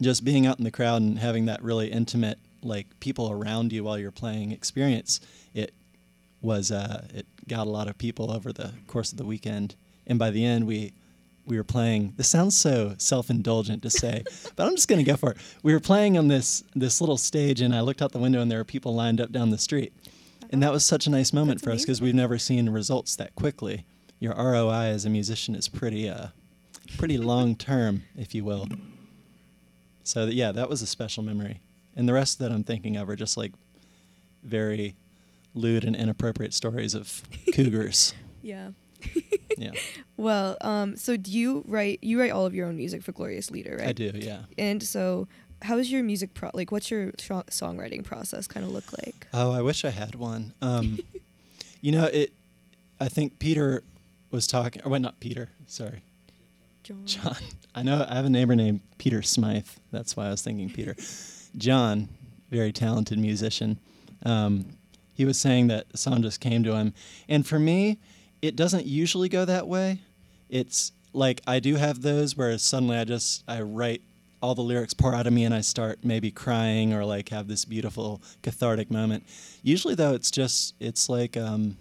just 0.00 0.24
being 0.24 0.46
out 0.46 0.58
in 0.58 0.64
the 0.64 0.70
crowd 0.70 1.02
and 1.02 1.18
having 1.18 1.46
that 1.46 1.62
really 1.62 1.90
intimate 1.90 2.38
like 2.62 2.86
people 3.00 3.30
around 3.30 3.72
you 3.72 3.84
while 3.84 3.98
you're 3.98 4.10
playing 4.10 4.50
experience 4.50 5.20
it 5.54 5.72
was 6.40 6.70
uh, 6.70 7.06
it 7.14 7.26
got 7.48 7.66
a 7.66 7.70
lot 7.70 7.88
of 7.88 7.98
people 7.98 8.30
over 8.30 8.52
the 8.52 8.72
course 8.86 9.12
of 9.12 9.18
the 9.18 9.24
weekend. 9.24 9.74
And 10.06 10.18
by 10.18 10.30
the 10.30 10.44
end 10.44 10.66
we 10.66 10.92
we 11.46 11.56
were 11.56 11.64
playing 11.64 12.12
this 12.18 12.28
sounds 12.28 12.54
so 12.54 12.94
self-indulgent 12.98 13.82
to 13.82 13.88
say 13.88 14.22
but 14.56 14.66
i'm 14.66 14.76
just 14.76 14.86
going 14.86 15.02
to 15.02 15.10
go 15.10 15.16
for 15.16 15.30
it. 15.32 15.38
We 15.62 15.72
were 15.72 15.80
playing 15.80 16.18
on 16.18 16.28
this 16.28 16.62
this 16.74 17.00
little 17.00 17.16
stage 17.16 17.60
and 17.60 17.74
i 17.74 17.80
looked 17.80 18.02
out 18.02 18.12
the 18.12 18.18
window 18.18 18.40
and 18.42 18.50
there 18.50 18.58
were 18.58 18.64
people 18.64 18.94
lined 18.94 19.20
up 19.20 19.32
down 19.32 19.50
the 19.50 19.58
street. 19.58 19.92
And 20.50 20.62
that 20.62 20.72
was 20.72 20.84
such 20.84 21.06
a 21.06 21.10
nice 21.10 21.32
moment 21.32 21.60
That's 21.60 21.64
for 21.64 21.70
us 21.72 21.82
because 21.82 22.00
we've 22.00 22.14
never 22.14 22.38
seen 22.38 22.68
results 22.70 23.16
that 23.16 23.34
quickly. 23.34 23.84
Your 24.18 24.34
roi 24.34 24.86
as 24.86 25.04
a 25.04 25.10
musician 25.10 25.54
is 25.54 25.68
pretty 25.68 26.08
uh 26.08 26.28
pretty 26.96 27.18
long 27.32 27.56
term 27.56 28.04
if 28.16 28.34
you 28.34 28.44
will. 28.44 28.66
So 30.04 30.24
that, 30.26 30.34
yeah, 30.34 30.52
that 30.52 30.70
was 30.70 30.80
a 30.80 30.86
special 30.86 31.22
memory. 31.22 31.60
And 31.96 32.08
the 32.08 32.14
rest 32.14 32.38
that 32.38 32.50
I'm 32.50 32.64
thinking 32.64 32.96
of 32.96 33.08
are 33.10 33.16
just 33.16 33.36
like 33.36 33.52
very 34.42 34.94
lewd 35.54 35.84
and 35.84 35.94
inappropriate 35.96 36.54
stories 36.54 36.94
of 36.94 37.22
cougars. 37.54 38.14
Yeah. 38.42 38.70
Yeah, 39.58 39.72
Well, 40.16 40.56
um, 40.60 40.96
so 40.96 41.16
do 41.16 41.32
you 41.32 41.64
write? 41.66 41.98
You 42.00 42.20
write 42.20 42.30
all 42.30 42.46
of 42.46 42.54
your 42.54 42.68
own 42.68 42.76
music 42.76 43.02
for 43.02 43.10
Glorious 43.10 43.50
Leader, 43.50 43.76
right? 43.80 43.88
I 43.88 43.92
do. 43.92 44.12
Yeah. 44.14 44.42
And 44.56 44.80
so, 44.80 45.26
how's 45.62 45.90
your 45.90 46.04
music 46.04 46.32
pro? 46.32 46.50
Like, 46.54 46.70
what's 46.70 46.92
your 46.92 47.10
sh- 47.18 47.30
songwriting 47.50 48.04
process 48.04 48.46
kind 48.46 48.64
of 48.64 48.70
look 48.70 48.84
like? 49.02 49.26
Oh, 49.34 49.50
I 49.50 49.60
wish 49.62 49.84
I 49.84 49.90
had 49.90 50.14
one. 50.14 50.54
Um, 50.62 51.00
you 51.80 51.90
know, 51.90 52.04
it. 52.04 52.32
I 53.00 53.08
think 53.08 53.40
Peter 53.40 53.82
was 54.30 54.46
talking. 54.46 54.80
Or 54.84 54.90
wait, 54.92 55.02
not 55.02 55.18
Peter. 55.18 55.48
Sorry, 55.66 56.02
John. 56.84 57.02
John. 57.04 57.36
I 57.74 57.82
know 57.82 58.06
I 58.08 58.14
have 58.14 58.26
a 58.26 58.30
neighbor 58.30 58.54
named 58.54 58.80
Peter 58.98 59.22
Smythe. 59.22 59.66
That's 59.90 60.16
why 60.16 60.26
I 60.26 60.30
was 60.30 60.40
thinking 60.40 60.70
Peter. 60.70 60.94
John, 61.56 62.08
very 62.48 62.70
talented 62.70 63.18
musician. 63.18 63.80
Um, 64.24 64.66
he 65.18 65.24
was 65.24 65.38
saying 65.38 65.66
that 65.66 65.88
the 65.90 65.98
song 65.98 66.22
just 66.22 66.40
came 66.40 66.62
to 66.62 66.76
him, 66.76 66.94
and 67.28 67.44
for 67.44 67.58
me, 67.58 67.98
it 68.40 68.54
doesn't 68.54 68.86
usually 68.86 69.28
go 69.28 69.44
that 69.44 69.66
way. 69.66 69.98
It's 70.48 70.92
like 71.12 71.42
I 71.44 71.58
do 71.58 71.74
have 71.74 72.02
those 72.02 72.36
where 72.36 72.56
suddenly 72.56 72.96
I 72.96 73.02
just 73.02 73.42
I 73.48 73.62
write 73.62 74.00
all 74.40 74.54
the 74.54 74.62
lyrics 74.62 74.94
pour 74.94 75.12
out 75.16 75.26
of 75.26 75.32
me 75.32 75.44
and 75.44 75.52
I 75.52 75.60
start 75.60 75.98
maybe 76.04 76.30
crying 76.30 76.94
or 76.94 77.04
like 77.04 77.30
have 77.30 77.48
this 77.48 77.64
beautiful 77.64 78.22
cathartic 78.44 78.92
moment. 78.92 79.24
Usually 79.64 79.96
though, 79.96 80.14
it's 80.14 80.30
just 80.30 80.76
it's 80.78 81.08
like 81.08 81.36
um, 81.36 81.76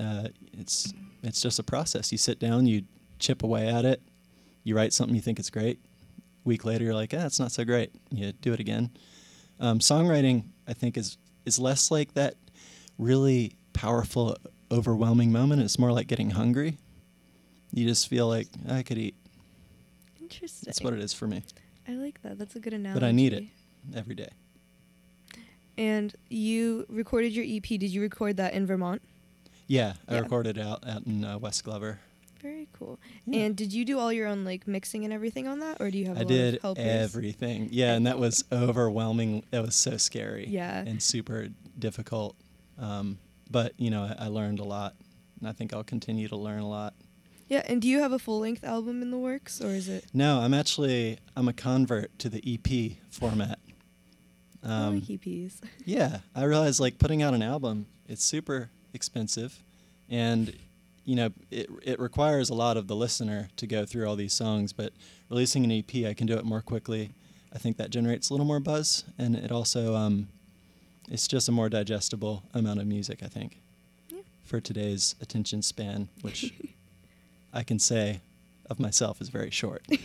uh, 0.00 0.28
it's 0.58 0.94
it's 1.22 1.42
just 1.42 1.58
a 1.58 1.62
process. 1.62 2.10
You 2.10 2.16
sit 2.16 2.38
down, 2.38 2.66
you 2.66 2.84
chip 3.18 3.42
away 3.42 3.68
at 3.68 3.84
it, 3.84 4.00
you 4.64 4.74
write 4.74 4.94
something 4.94 5.14
you 5.14 5.20
think 5.20 5.38
is 5.38 5.50
great. 5.50 5.78
week 6.44 6.64
later, 6.64 6.84
you're 6.84 6.94
like, 6.94 7.12
ah, 7.14 7.26
it's 7.26 7.38
not 7.38 7.52
so 7.52 7.64
great. 7.66 7.90
You 8.10 8.32
do 8.32 8.54
it 8.54 8.60
again. 8.60 8.88
Um, 9.60 9.78
songwriting, 9.78 10.44
I 10.66 10.72
think, 10.72 10.96
is 10.96 11.18
is 11.44 11.58
less 11.58 11.90
like 11.90 12.14
that 12.14 12.34
really 12.98 13.56
powerful, 13.72 14.36
overwhelming 14.70 15.32
moment. 15.32 15.62
It's 15.62 15.78
more 15.78 15.92
like 15.92 16.06
getting 16.06 16.30
hungry. 16.30 16.76
You 17.72 17.86
just 17.86 18.08
feel 18.08 18.28
like 18.28 18.48
I 18.68 18.82
could 18.82 18.98
eat. 18.98 19.14
Interesting. 20.20 20.66
That's 20.66 20.80
what 20.82 20.92
it 20.92 21.00
is 21.00 21.12
for 21.12 21.26
me. 21.26 21.42
I 21.88 21.92
like 21.92 22.20
that. 22.22 22.38
That's 22.38 22.54
a 22.54 22.60
good 22.60 22.74
analogy. 22.74 23.00
But 23.00 23.06
I 23.06 23.12
need 23.12 23.32
it 23.32 23.44
every 23.94 24.14
day. 24.14 24.28
And 25.78 26.14
you 26.28 26.84
recorded 26.88 27.32
your 27.32 27.44
EP. 27.48 27.62
Did 27.62 27.84
you 27.90 28.02
record 28.02 28.36
that 28.36 28.52
in 28.52 28.66
Vermont? 28.66 29.00
Yeah, 29.66 29.94
I 30.06 30.14
Yeah. 30.14 30.20
recorded 30.20 30.58
out 30.58 30.86
out 30.86 31.06
in 31.06 31.24
uh, 31.24 31.38
West 31.38 31.64
Glover. 31.64 32.00
Very 32.42 32.68
cool. 32.72 32.98
Yeah. 33.24 33.44
And 33.44 33.56
did 33.56 33.72
you 33.72 33.84
do 33.84 33.98
all 33.98 34.12
your 34.12 34.26
own 34.26 34.44
like 34.44 34.66
mixing 34.66 35.04
and 35.04 35.12
everything 35.12 35.46
on 35.46 35.60
that, 35.60 35.80
or 35.80 35.90
do 35.90 35.98
you 35.98 36.06
have? 36.06 36.16
a 36.16 36.20
I 36.20 36.22
lot 36.22 36.28
did 36.28 36.60
everything. 36.78 37.68
Yeah, 37.70 37.94
and 37.94 38.06
that 38.06 38.18
was 38.18 38.44
overwhelming. 38.50 39.44
That 39.50 39.62
was 39.62 39.76
so 39.76 39.96
scary. 39.96 40.46
Yeah. 40.48 40.78
And 40.78 41.02
super 41.02 41.48
difficult. 41.78 42.36
Um, 42.78 43.18
but 43.50 43.74
you 43.78 43.90
know, 43.90 44.02
I, 44.02 44.24
I 44.24 44.28
learned 44.28 44.58
a 44.58 44.64
lot, 44.64 44.96
and 45.38 45.48
I 45.48 45.52
think 45.52 45.72
I'll 45.72 45.84
continue 45.84 46.26
to 46.28 46.36
learn 46.36 46.60
a 46.60 46.68
lot. 46.68 46.94
Yeah. 47.48 47.62
And 47.66 47.80
do 47.80 47.88
you 47.88 48.00
have 48.00 48.12
a 48.12 48.18
full 48.18 48.40
length 48.40 48.64
album 48.64 49.02
in 49.02 49.10
the 49.10 49.18
works, 49.18 49.60
or 49.60 49.68
is 49.68 49.88
it? 49.88 50.06
No, 50.12 50.40
I'm 50.40 50.54
actually 50.54 51.18
I'm 51.36 51.48
a 51.48 51.52
convert 51.52 52.18
to 52.18 52.28
the 52.28 52.42
EP 52.44 52.96
format. 53.10 53.58
I 54.64 54.88
like 54.88 55.02
EPs. 55.04 55.60
Yeah, 55.84 56.18
I 56.34 56.44
realized 56.44 56.80
like 56.80 56.98
putting 56.98 57.22
out 57.22 57.34
an 57.34 57.42
album, 57.42 57.86
it's 58.06 58.24
super 58.24 58.70
expensive, 58.94 59.62
and 60.08 60.54
you 61.04 61.16
know 61.16 61.30
it 61.50 61.68
it 61.84 61.98
requires 62.00 62.50
a 62.50 62.54
lot 62.54 62.76
of 62.76 62.86
the 62.88 62.96
listener 62.96 63.48
to 63.56 63.66
go 63.66 63.84
through 63.84 64.08
all 64.08 64.16
these 64.16 64.32
songs. 64.32 64.72
But 64.72 64.92
releasing 65.30 65.64
an 65.64 65.72
EP, 65.72 66.06
I 66.06 66.14
can 66.14 66.26
do 66.26 66.34
it 66.36 66.44
more 66.44 66.60
quickly. 66.62 67.10
I 67.54 67.58
think 67.58 67.76
that 67.76 67.90
generates 67.90 68.30
a 68.30 68.32
little 68.34 68.46
more 68.46 68.60
buzz, 68.60 69.04
and 69.18 69.36
it 69.36 69.50
also 69.52 69.94
um, 69.94 70.28
it's 71.10 71.26
just 71.28 71.48
a 71.48 71.52
more 71.52 71.68
digestible 71.68 72.42
amount 72.54 72.80
of 72.80 72.86
music. 72.86 73.20
I 73.22 73.26
think 73.28 73.58
Yeah. 74.10 74.20
for 74.44 74.60
today's 74.60 75.14
attention 75.20 75.62
span, 75.62 76.08
which 76.22 76.52
I 77.52 77.62
can 77.62 77.78
say 77.78 78.20
of 78.70 78.78
myself 78.80 79.20
is 79.20 79.28
very 79.28 79.50
short. 79.50 79.82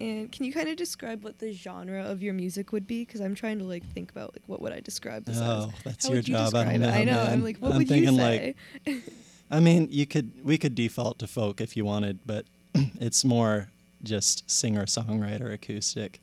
And 0.00 0.30
can 0.32 0.44
you 0.44 0.52
kind 0.52 0.68
of 0.68 0.76
describe 0.76 1.22
what 1.22 1.38
the 1.38 1.52
genre 1.52 2.02
of 2.02 2.20
your 2.20 2.34
music 2.34 2.72
would 2.72 2.84
be? 2.86 3.04
Because 3.04 3.20
I'm 3.20 3.34
trying 3.36 3.58
to 3.60 3.64
like 3.64 3.84
think 3.94 4.10
about 4.10 4.34
like 4.34 4.42
what 4.46 4.60
would 4.60 4.72
I 4.72 4.80
describe 4.80 5.24
this 5.24 5.38
Oh, 5.40 5.70
as? 5.72 5.82
that's 5.84 6.04
How 6.06 6.10
your 6.10 6.18
would 6.18 6.28
you 6.28 6.34
job. 6.34 6.40
I 6.54 6.64
describe 6.64 6.66
don't 6.66 6.74
it? 6.74 6.78
know. 6.86 6.92
I 6.92 7.04
know. 7.04 7.12
man. 7.24 7.32
I'm 7.32 7.44
like, 7.44 7.58
what 7.58 7.72
I'm 7.72 7.78
would 7.78 7.90
you 7.90 8.06
say? 8.08 8.54
like 8.86 9.02
I 9.50 9.60
mean, 9.60 9.88
you 9.90 10.06
could 10.06 10.32
we 10.44 10.58
could 10.58 10.74
default 10.74 11.18
to 11.20 11.26
folk 11.26 11.60
if 11.60 11.76
you 11.76 11.84
wanted, 11.84 12.20
but 12.26 12.46
it's 12.74 13.24
more 13.24 13.68
just 14.02 14.48
singer 14.50 14.84
songwriter 14.86 15.52
acoustic. 15.52 16.20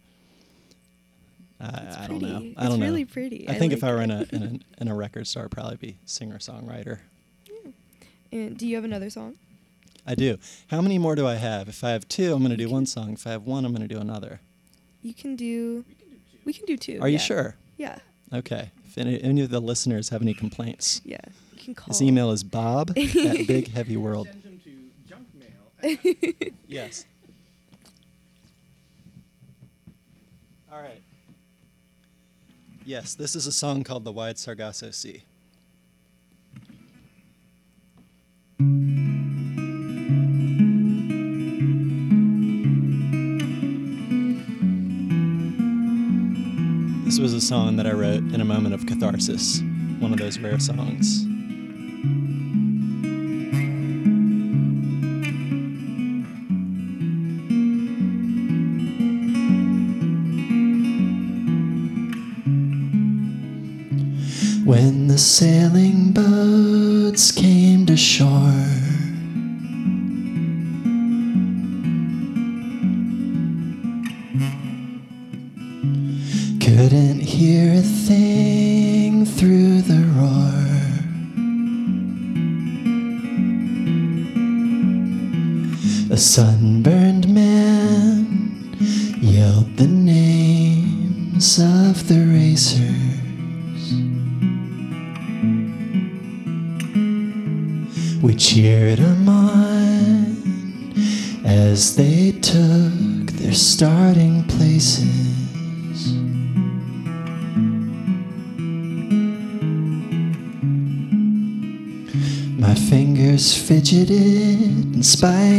I, 1.59 2.05
I 2.05 2.07
don't 2.07 2.21
know. 2.21 2.27
I 2.57 2.63
don't 2.63 2.71
It's 2.73 2.77
know. 2.79 2.85
really 2.85 3.05
pretty. 3.05 3.47
I 3.47 3.53
I 3.53 3.59
think 3.59 3.71
if 3.73 3.83
I 3.83 3.91
were 3.91 4.01
in 4.01 4.11
a 4.11 4.25
in 4.31 4.43
a 4.43 4.81
in 4.81 4.87
a 4.87 4.95
record 4.95 5.27
store, 5.27 5.43
I'd 5.45 5.51
probably 5.51 5.77
be 5.77 5.97
singer 6.05 6.39
songwriter. 6.39 6.99
Yeah. 7.47 7.71
and 8.31 8.57
do 8.57 8.67
you 8.67 8.75
have 8.75 8.83
another 8.85 9.09
song? 9.09 9.35
I 10.07 10.15
do. 10.15 10.37
How 10.69 10.81
many 10.81 10.97
more 10.97 11.13
do 11.13 11.27
I 11.27 11.35
have? 11.35 11.69
If 11.69 11.83
I 11.83 11.91
have 11.91 12.07
two, 12.07 12.33
I'm 12.33 12.39
going 12.39 12.49
to 12.49 12.57
do 12.57 12.67
one 12.69 12.87
song. 12.87 13.13
If 13.13 13.27
I 13.27 13.31
have 13.31 13.43
one, 13.43 13.65
I'm 13.65 13.71
going 13.71 13.87
to 13.87 13.93
do 13.93 14.01
another. 14.01 14.39
You 15.03 15.13
can 15.13 15.35
do. 15.35 15.85
We 16.43 16.53
can 16.53 16.65
do 16.65 16.75
two. 16.75 16.97
Are 17.01 17.07
you 17.07 17.19
sure? 17.19 17.55
Yeah. 17.77 17.99
Okay. 18.33 18.71
If 18.87 18.97
any, 18.97 19.21
any 19.21 19.41
of 19.41 19.51
the 19.51 19.59
listeners 19.59 20.09
have 20.09 20.23
any 20.23 20.33
complaints, 20.33 21.01
Yeah. 21.05 21.19
You 21.61 21.65
can 21.65 21.75
call. 21.75 21.87
his 21.93 22.01
email 22.01 22.31
is 22.31 22.43
bob 22.43 22.89
at 22.97 23.47
Big 23.47 23.67
Heavy 23.71 23.95
World. 23.95 24.27
Send 24.27 24.43
them 24.43 24.59
to 24.63 24.71
junk 25.07 25.27
mail. 25.35 26.51
Yes. 26.67 27.05
All 30.71 30.81
right. 30.81 31.01
Yes, 32.83 33.13
this 33.13 33.35
is 33.35 33.45
a 33.45 33.51
song 33.51 33.83
called 33.83 34.05
The 34.05 34.11
Wide 34.11 34.39
Sargasso 34.39 34.89
Sea. 34.89 35.21
This 47.05 47.19
was 47.19 47.33
a 47.33 47.41
song 47.41 47.75
that 47.75 47.85
I 47.85 47.91
wrote 47.91 48.23
in 48.33 48.39
a 48.39 48.45
moment 48.45 48.73
of 48.73 48.85
catharsis, 48.85 49.61
one 49.99 50.13
of 50.13 50.19
those 50.19 50.39
rare 50.39 50.59
songs. 50.59 51.25
When 64.83 65.05
the 65.07 65.17
sailing 65.19 66.11
boats 66.11 67.31
came 67.31 67.85
to 67.85 67.95
shore, 67.95 68.65
couldn't 76.59 77.19
hear 77.19 77.73
a 77.73 77.81
thing 77.83 79.23
through 79.23 79.81
the 79.83 80.03
roar. 80.17 80.71
A 86.09 86.17
sunburned 86.17 86.80
cheered 98.53 98.99
'em 98.99 99.29
on 99.29 100.35
as 101.45 101.95
they 101.95 102.33
took 102.41 103.31
their 103.39 103.53
starting 103.53 104.43
places. 104.43 105.99
My 112.57 112.75
fingers 112.75 113.53
fidgeted 113.53 114.61
in 114.95 115.01
spite 115.01 115.50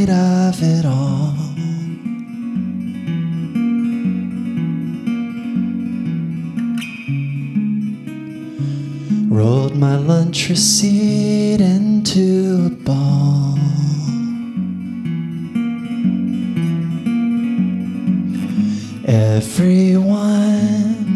Everyone 19.35 21.07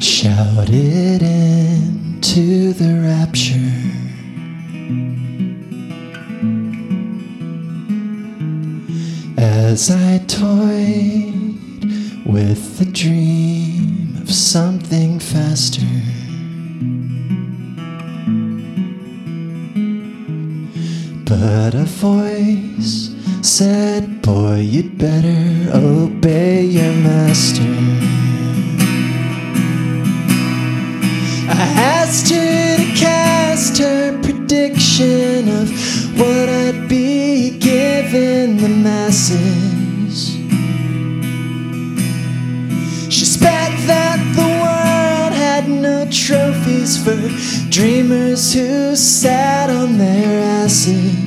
shouted 0.00 1.22
into 1.22 2.72
the 2.72 3.00
rapture. 3.06 3.54
As 9.38 9.92
I 9.92 10.18
toyed 10.26 11.54
with 12.26 12.78
the 12.80 12.86
dream 12.92 14.16
of 14.20 14.32
something 14.32 15.20
faster. 15.20 15.86
But 21.24 21.74
a 21.76 21.84
voice 21.84 23.14
said, 23.42 24.20
Boy, 24.22 24.56
you'd 24.56 24.98
better 24.98 25.70
obey 25.72 26.15
I 31.48 31.66
asked 31.98 32.30
her 32.30 32.76
to 32.78 32.94
cast 32.94 33.76
her 33.76 34.18
prediction 34.22 35.46
of 35.50 35.68
what 36.18 36.48
I'd 36.48 36.88
be 36.88 37.58
given 37.58 38.56
the 38.56 38.70
masses. 38.70 40.36
She 43.12 43.26
spat 43.26 43.70
that 43.86 44.18
the 44.34 44.48
world 44.62 45.32
had 45.34 45.68
no 45.68 46.08
trophies 46.10 46.96
for 47.04 47.18
dreamers 47.70 48.54
who 48.54 48.96
sat 48.96 49.68
on 49.68 49.98
their 49.98 50.40
asses. 50.40 51.25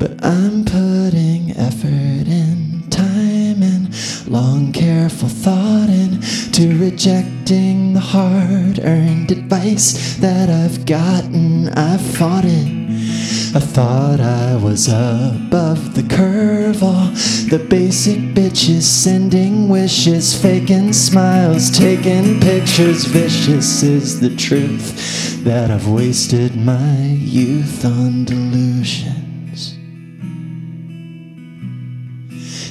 But 0.00 0.24
I'm 0.24 0.64
putting 0.64 1.50
effort 1.58 2.26
in 2.26 2.84
time 2.88 3.62
and 3.62 3.94
long 4.26 4.72
careful 4.72 5.28
thought 5.28 5.90
into 5.90 6.78
rejecting 6.78 7.92
the 7.92 8.00
hard 8.00 8.80
earned 8.82 9.30
advice 9.30 10.16
that 10.16 10.48
I've 10.48 10.86
gotten. 10.86 11.68
I've 11.68 12.00
fought 12.00 12.46
it. 12.46 12.80
I 13.54 13.60
thought 13.60 14.20
I 14.20 14.56
was 14.56 14.88
above 14.88 15.94
the 15.94 16.06
curve. 16.08 16.82
All 16.82 17.10
the 17.50 17.62
basic 17.68 18.20
bitches 18.32 18.84
sending 18.84 19.68
wishes, 19.68 20.40
faking 20.40 20.94
smiles, 20.94 21.70
taking 21.70 22.40
pictures. 22.40 23.04
Vicious 23.04 23.82
is 23.82 24.20
the 24.20 24.34
truth 24.34 25.44
that 25.44 25.70
I've 25.70 25.88
wasted 25.88 26.56
my 26.56 27.02
youth 27.20 27.84
on 27.84 28.24
delusions. 28.24 29.29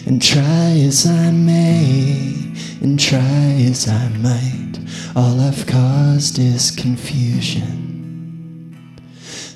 And 0.09 0.19
try 0.19 0.71
as 0.87 1.05
I 1.05 1.29
may, 1.29 2.33
and 2.81 2.99
try 2.99 3.21
as 3.69 3.87
I 3.87 4.07
might, 4.17 4.79
all 5.15 5.39
I've 5.39 5.67
caused 5.67 6.39
is 6.39 6.71
confusion. 6.71 7.69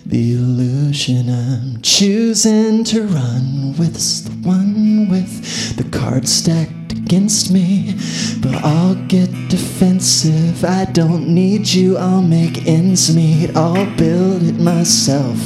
The 0.06 0.34
illusion 0.34 1.28
I'm 1.28 1.82
choosing 1.82 2.84
to 2.84 3.02
run 3.02 3.76
with's 3.80 4.22
the 4.22 4.48
one 4.48 5.10
with 5.10 5.76
the 5.76 5.90
cards 5.90 6.32
stacked 6.32 6.83
against 6.94 7.52
me. 7.52 7.96
But 8.42 8.56
I'll 8.64 8.96
get 9.08 9.30
defensive. 9.50 10.64
I 10.64 10.86
don't 10.86 11.28
need 11.28 11.68
you, 11.68 11.98
I'll 11.98 12.22
make 12.22 12.68
ends 12.68 13.16
meet. 13.16 13.56
I'll 13.56 13.90
build 13.98 14.44
it 14.44 14.60
myself. 14.60 15.38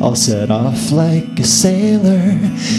I'll 0.00 0.14
set 0.14 0.50
off 0.52 0.92
like 0.92 1.40
a 1.40 1.44
sailor 1.44 2.38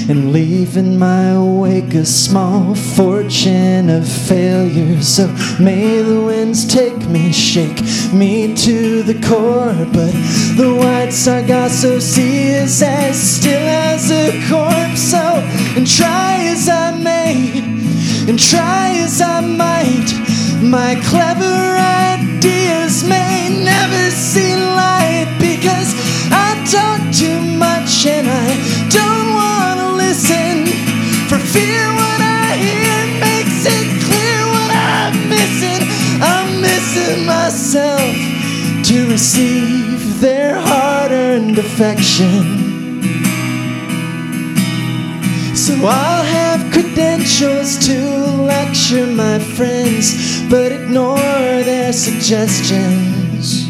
and 0.09 0.31
leave 0.31 0.77
in 0.77 0.97
my 0.97 1.38
wake 1.38 1.93
a 1.93 2.05
small 2.05 2.73
fortune 2.75 3.89
of 3.89 4.07
failure. 4.07 5.01
So 5.01 5.27
may 5.59 6.01
the 6.01 6.21
winds 6.21 6.65
take 6.65 7.09
me, 7.09 7.33
shake 7.33 7.81
me 8.13 8.55
to 8.55 9.03
the 9.03 9.19
core. 9.27 9.75
But 9.91 10.13
the 10.55 10.73
white 10.79 11.12
Sargasso 11.12 11.99
Sea 11.99 12.51
is 12.63 12.81
as 12.81 13.17
still 13.21 13.67
as 13.67 14.12
a 14.12 14.31
corpse. 14.47 15.01
So, 15.12 15.17
and 15.75 15.85
try 15.85 16.38
as 16.45 16.69
I 16.69 16.97
may, 16.97 17.38
and 18.29 18.37
try 18.37 18.91
as 18.97 19.21
I 19.21 19.41
might, 19.41 20.09
my 20.61 20.93
clever 21.09 21.57
ideas 22.13 23.03
may 23.03 23.49
never 23.49 24.11
see 24.11 24.55
light 24.55 25.35
because 25.39 25.95
I 26.29 26.53
talk 26.69 27.01
too 27.11 27.41
much 27.57 28.05
and 28.05 28.27
I 28.29 28.49
don't 28.93 29.33
want 29.33 29.79
to 29.79 29.89
listen 30.05 30.67
for 31.27 31.39
fear 31.39 31.81
what 32.01 32.21
I 32.21 32.53
hear 32.53 32.97
makes 33.19 33.65
it 33.65 33.87
clear 34.05 34.39
what 34.53 34.71
I'm 34.77 35.15
missing. 35.27 35.81
I'm 36.21 36.61
missing 36.61 37.25
myself 37.25 38.13
to 38.89 39.09
receive 39.09 40.21
their 40.21 40.53
hard 40.53 41.11
earned 41.11 41.57
affection. 41.57 42.68
So 45.69 45.86
I'll 45.86 46.23
have 46.23 46.71
credentials 46.71 47.77
to 47.86 47.95
lecture 48.41 49.05
my 49.05 49.38
friends, 49.38 50.41
but 50.49 50.71
ignore 50.71 51.19
their 51.62 51.93
suggestions. 51.93 53.67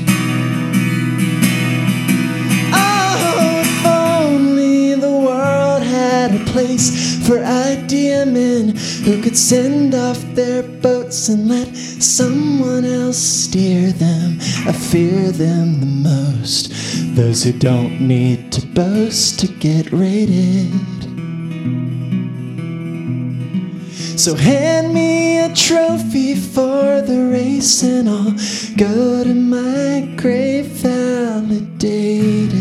Oh, 2.72 3.62
if 3.62 3.86
only 3.86 4.96
the 4.96 5.12
world 5.12 5.84
had 5.84 6.36
a 6.36 6.46
place 6.46 7.28
for 7.28 7.44
idea 7.44 8.26
men 8.26 8.78
who 9.04 9.22
could 9.22 9.38
send 9.38 9.94
off 9.94 10.22
their 10.36 10.64
boats 10.64 11.28
and 11.28 11.50
let 11.50 11.76
someone 11.76 12.86
else 12.86 13.18
steer 13.18 13.92
them. 13.92 14.38
I 14.66 14.72
fear 14.72 15.32
them 15.32 15.82
the 15.82 16.10
most. 16.10 16.72
Those 17.18 17.44
who 17.44 17.52
don't 17.52 18.00
need 18.00 18.54
to 18.54 18.66
boast 18.68 19.42
to 19.42 19.48
get 19.48 19.92
rated. 19.92 20.99
So 24.20 24.36
hand 24.36 24.94
me 24.94 25.40
a 25.40 25.56
trophy 25.56 26.36
for 26.36 27.02
the 27.02 27.30
race 27.32 27.84
and 27.84 28.10
I'll 28.10 28.34
go 28.76 29.24
to 29.24 29.34
my 29.34 30.14
grave 30.18 30.66
validated. 30.66 32.52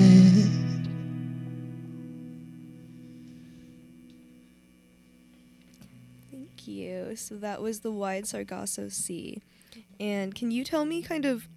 Thank 6.31 6.69
you. 6.69 7.17
So 7.17 7.35
that 7.39 7.61
was 7.61 7.81
the 7.81 7.91
Wide 7.91 8.29
Sargasso 8.29 8.89
Sea. 8.89 9.43
And 9.99 10.37
can 10.37 10.53
you 10.53 10.63
tell 10.63 10.85
me 10.85 11.03
kind 11.03 11.25
of 11.25 11.49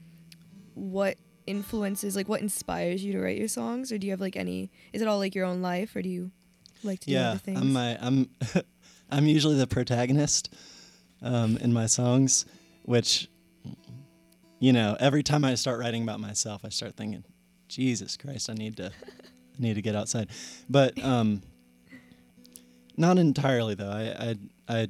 what 0.73 1.19
influences, 1.45 2.15
like 2.15 2.27
what 2.27 2.41
inspires 2.41 3.03
you 3.03 3.13
to 3.13 3.19
write 3.19 3.37
your 3.37 3.47
songs? 3.47 3.91
Or 3.91 3.99
do 3.99 4.07
you 4.07 4.13
have 4.13 4.21
like 4.21 4.35
any, 4.35 4.71
is 4.93 5.03
it 5.03 5.07
all 5.07 5.19
like 5.19 5.35
your 5.35 5.45
own 5.45 5.61
life 5.61 5.95
or 5.95 6.01
do 6.01 6.09
you 6.09 6.31
like 6.83 7.01
to 7.01 7.05
do 7.05 7.11
yeah, 7.11 7.29
other 7.29 7.37
things? 7.37 7.61
I'm 7.61 7.71
my 7.71 7.99
I'm 8.01 8.29
I'm 9.11 9.27
usually 9.27 9.55
the 9.55 9.67
protagonist 9.67 10.53
um, 11.21 11.57
in 11.57 11.73
my 11.73 11.85
songs, 11.85 12.45
which 12.83 13.29
you 14.59 14.71
know, 14.71 14.95
every 14.99 15.23
time 15.23 15.43
I 15.43 15.55
start 15.55 15.79
writing 15.79 16.03
about 16.03 16.19
myself, 16.19 16.61
I 16.63 16.69
start 16.69 16.95
thinking, 16.95 17.23
Jesus 17.67 18.15
Christ, 18.15 18.47
I 18.49 18.53
need 18.53 18.77
to 18.77 18.87
I 18.87 19.59
need 19.59 19.73
to 19.73 19.81
get 19.81 19.95
outside. 19.95 20.29
But 20.69 21.03
um, 21.03 21.41
not 22.95 23.17
entirely 23.17 23.75
though. 23.75 23.89
I 23.89 24.35
I 24.69 24.81
I 24.81 24.87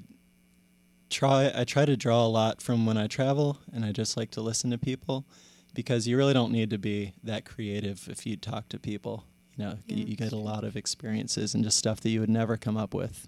try 1.10 1.52
I 1.56 1.64
try 1.64 1.86
to 1.86 1.96
draw 1.96 2.26
a 2.26 2.28
lot 2.28 2.62
from 2.62 2.86
when 2.86 2.98
I 2.98 3.08
travel, 3.08 3.60
and 3.74 3.86
I 3.86 3.92
just 3.92 4.18
like 4.18 4.32
to 4.32 4.42
listen 4.42 4.72
to 4.72 4.78
people 4.78 5.26
because 5.74 6.08
you 6.08 6.18
really 6.18 6.34
don't 6.34 6.52
need 6.52 6.70
to 6.72 6.78
be 6.78 7.14
that 7.24 7.46
creative 7.46 8.08
if 8.10 8.26
you 8.26 8.36
talk 8.36 8.68
to 8.70 8.80
people. 8.80 9.26
You 9.56 9.66
know, 9.66 9.78
Yeah, 9.88 9.96
you, 9.96 10.06
you 10.08 10.16
get 10.16 10.34
a 10.34 10.38
lot 10.38 10.64
of 10.64 10.76
experiences 10.76 11.54
and 11.54 11.64
just 11.64 11.78
stuff 11.78 12.02
that 12.02 12.10
you 12.10 12.20
would 12.20 12.30
never 12.30 12.58
come 12.58 12.78
up 12.78 12.94
with. 12.94 13.28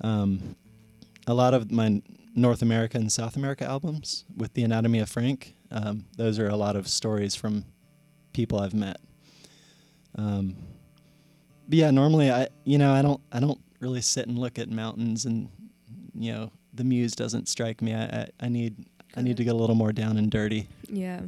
Um, 0.00 0.56
a 1.26 1.34
lot 1.34 1.54
of 1.54 1.70
my 1.70 2.02
North 2.34 2.62
America 2.62 2.98
and 2.98 3.10
South 3.10 3.36
America 3.36 3.64
albums 3.64 4.24
with 4.36 4.54
the 4.54 4.62
Anatomy 4.62 4.98
of 5.00 5.08
Frank, 5.08 5.54
um, 5.70 6.04
those 6.16 6.38
are 6.38 6.48
a 6.48 6.56
lot 6.56 6.76
of 6.76 6.86
stories 6.86 7.34
from 7.34 7.64
people 8.32 8.60
I've 8.60 8.74
met. 8.74 8.98
Um, 10.16 10.56
but 11.68 11.78
yeah, 11.78 11.90
normally 11.90 12.30
I, 12.30 12.48
you 12.64 12.78
know, 12.78 12.92
I 12.92 13.02
don't, 13.02 13.20
I 13.32 13.40
don't 13.40 13.60
really 13.80 14.00
sit 14.02 14.28
and 14.28 14.38
look 14.38 14.58
at 14.58 14.70
mountains, 14.70 15.24
and 15.24 15.48
you 16.14 16.32
know, 16.32 16.52
the 16.72 16.84
muse 16.84 17.16
doesn't 17.16 17.48
strike 17.48 17.82
me. 17.82 17.94
I, 17.94 18.04
I, 18.04 18.28
I 18.40 18.48
need, 18.48 18.86
I 19.16 19.22
need 19.22 19.36
to 19.38 19.44
get 19.44 19.54
a 19.54 19.56
little 19.56 19.74
more 19.74 19.92
down 19.92 20.16
and 20.16 20.30
dirty. 20.30 20.68
Yeah. 20.88 21.22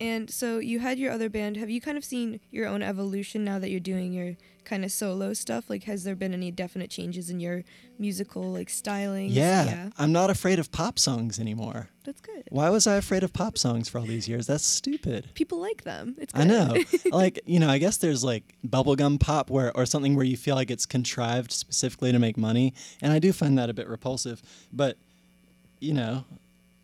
And 0.00 0.28
so 0.30 0.58
you 0.58 0.80
had 0.80 0.98
your 0.98 1.12
other 1.12 1.28
band. 1.28 1.56
Have 1.56 1.70
you 1.70 1.80
kind 1.80 1.96
of 1.96 2.04
seen 2.04 2.40
your 2.50 2.66
own 2.66 2.82
evolution 2.82 3.44
now 3.44 3.58
that 3.58 3.70
you're 3.70 3.80
doing 3.80 4.12
your 4.12 4.36
kind 4.64 4.84
of 4.84 4.92
solo 4.92 5.32
stuff? 5.34 5.68
Like, 5.68 5.84
has 5.84 6.04
there 6.04 6.14
been 6.14 6.32
any 6.34 6.50
definite 6.50 6.90
changes 6.90 7.30
in 7.30 7.40
your 7.40 7.64
musical 7.98 8.52
like 8.52 8.70
styling? 8.70 9.28
Yeah, 9.30 9.64
Yeah. 9.64 9.90
I'm 9.98 10.12
not 10.12 10.30
afraid 10.30 10.58
of 10.58 10.72
pop 10.72 10.98
songs 10.98 11.38
anymore. 11.38 11.88
That's 12.04 12.20
good. 12.20 12.44
Why 12.50 12.68
was 12.70 12.86
I 12.86 12.96
afraid 12.96 13.22
of 13.22 13.32
pop 13.32 13.56
songs 13.56 13.88
for 13.88 13.98
all 13.98 14.04
these 14.04 14.28
years? 14.28 14.46
That's 14.46 14.64
stupid. 14.64 15.30
People 15.34 15.58
like 15.60 15.84
them. 15.84 16.16
It's 16.18 16.32
good. 16.32 16.42
I 16.42 16.44
know. 16.44 16.76
like, 17.10 17.40
you 17.46 17.58
know, 17.58 17.68
I 17.68 17.78
guess 17.78 17.96
there's 17.96 18.22
like 18.22 18.42
bubblegum 18.66 19.20
pop 19.20 19.50
where 19.50 19.74
or 19.76 19.86
something 19.86 20.14
where 20.14 20.26
you 20.26 20.36
feel 20.36 20.54
like 20.54 20.70
it's 20.70 20.86
contrived 20.86 21.50
specifically 21.52 22.12
to 22.12 22.18
make 22.18 22.36
money, 22.36 22.74
and 23.00 23.12
I 23.12 23.18
do 23.18 23.32
find 23.32 23.56
that 23.58 23.70
a 23.70 23.74
bit 23.74 23.88
repulsive. 23.88 24.42
But, 24.72 24.96
you 25.80 25.94
know, 25.94 26.24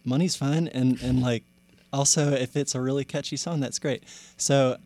money's 0.04 0.34
fine 0.34 0.66
and 0.68 0.98
and 1.02 1.20
like 1.20 1.44
also 1.92 2.32
if 2.32 2.56
it's 2.56 2.74
a 2.74 2.80
really 2.80 3.04
catchy 3.04 3.36
song, 3.36 3.60
that's 3.60 3.78
great. 3.78 4.02
So, 4.38 4.78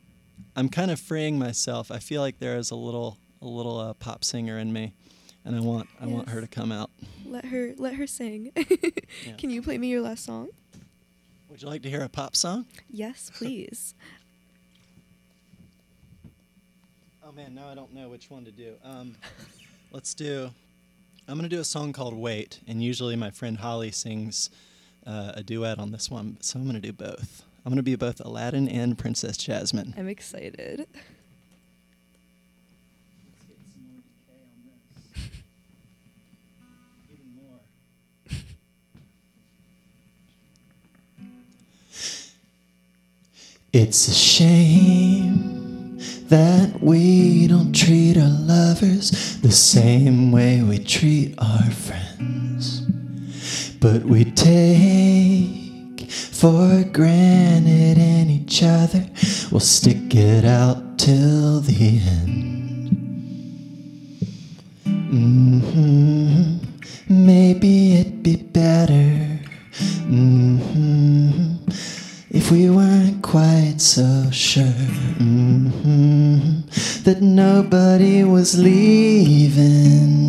I'm 0.57 0.69
kind 0.69 0.91
of 0.91 1.01
freeing 1.01 1.39
myself. 1.39 1.91
I 1.91 1.99
feel 1.99 2.21
like 2.21 2.39
there 2.39 2.57
is 2.57 2.71
a 2.71 2.77
little 2.77 3.19
a 3.43 3.47
little 3.47 3.79
uh, 3.79 3.93
pop 3.95 4.25
singer 4.25 4.59
in 4.59 4.73
me, 4.73 4.93
and 5.45 5.55
I 5.57 5.61
want 5.61 5.89
I 6.01 6.07
want 6.07 6.29
her 6.29 6.41
to 6.41 6.47
come 6.47 6.73
out. 6.73 6.91
let 7.27 7.45
her 7.47 7.75
let 7.77 7.95
her 7.95 8.07
sing. 8.07 8.53
Can 9.39 9.51
you 9.51 9.63
play 9.63 9.79
me 9.79 9.89
your 9.89 10.01
last 10.01 10.25
song? 10.25 10.49
Would 11.49 11.63
you 11.63 11.69
like 11.69 11.83
to 11.83 11.91
hear 11.91 12.03
a 12.03 12.09
pop 12.09 12.35
song? 12.37 12.67
Yes, 12.91 13.31
please. 13.35 13.95
Oh 17.27 17.33
man, 17.33 17.55
now 17.55 17.69
I 17.69 17.75
don't 17.75 17.93
know 17.95 18.09
which 18.09 18.31
one 18.31 18.45
to 18.45 18.51
do. 18.51 18.75
Um, 18.85 19.17
let's 19.93 20.15
do. 20.15 20.51
I'm 21.27 21.37
gonna 21.37 21.49
do 21.49 21.61
a 21.61 21.65
song 21.65 21.93
called 21.93 22.15
"Wait," 22.15 22.61
and 22.69 22.83
usually 22.83 23.17
my 23.17 23.31
friend 23.31 23.59
Holly 23.59 23.91
sings 23.91 24.51
uh, 25.07 25.33
a 25.35 25.43
duet 25.43 25.79
on 25.79 25.91
this 25.91 26.11
one, 26.11 26.37
so 26.41 26.59
I'm 26.59 26.67
gonna 26.67 26.81
do 26.81 26.93
both. 26.93 27.45
I'm 27.65 27.73
gonna 27.73 27.83
be 27.83 27.97
both 27.97 28.21
Aladdin 28.21 28.69
and 28.69 28.99
Princess 28.99 29.39
Jasmine. 29.39 29.95
I'm 29.97 30.09
excited. 30.09 30.87
It's 43.73 44.07
a 44.07 44.15
shame 44.15 45.99
that 46.29 46.81
we 46.81 47.49
don't 47.49 47.75
treat 47.75 48.17
our 48.17 48.29
lovers 48.29 49.41
the 49.41 49.51
same 49.51 50.31
way 50.31 50.63
we 50.63 50.79
treat 50.79 51.35
our 51.39 51.71
friends. 51.71 52.83
But 53.81 54.05
we 54.05 54.27
take 54.27 55.64
for 56.03 56.85
granted 56.93 57.99
in 57.99 58.31
each 58.31 58.63
other, 58.63 59.07
we'll 59.51 59.61
stick 59.61 60.15
it 60.15 60.45
out 60.45 60.99
till 60.99 61.61
the 61.61 62.01
end. 62.01 62.89
hmm 64.85 66.57
Maybe 67.09 67.95
it'd 68.01 68.23
be 68.23 68.37
better. 68.37 69.41
hmm 70.07 71.57
If 72.31 72.51
we 72.51 72.71
weren't 72.71 73.23
quite 73.23 73.81
so 73.81 74.29
sure 74.31 74.65
hmm 75.19 76.61
that 77.05 77.21
nobody 77.21 78.25
was 78.25 78.59
leaving. 78.59 80.24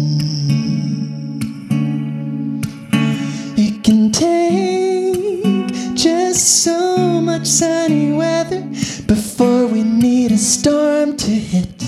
Sunny 7.45 8.11
weather 8.11 8.61
before 9.07 9.67
we 9.67 9.83
need 9.83 10.31
a 10.31 10.37
storm 10.37 11.15
to 11.15 11.31
hit 11.31 11.79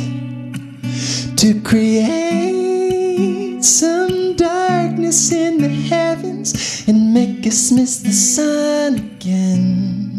to 1.36 1.60
create 1.62 3.64
some 3.64 4.36
darkness 4.36 5.32
in 5.32 5.60
the 5.62 5.70
heavens 5.70 6.86
and 6.88 7.14
make 7.14 7.46
us 7.48 7.72
miss 7.72 8.00
the 8.00 8.12
sun 8.12 8.96
again. 8.98 10.14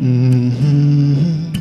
hmm 0.00 1.52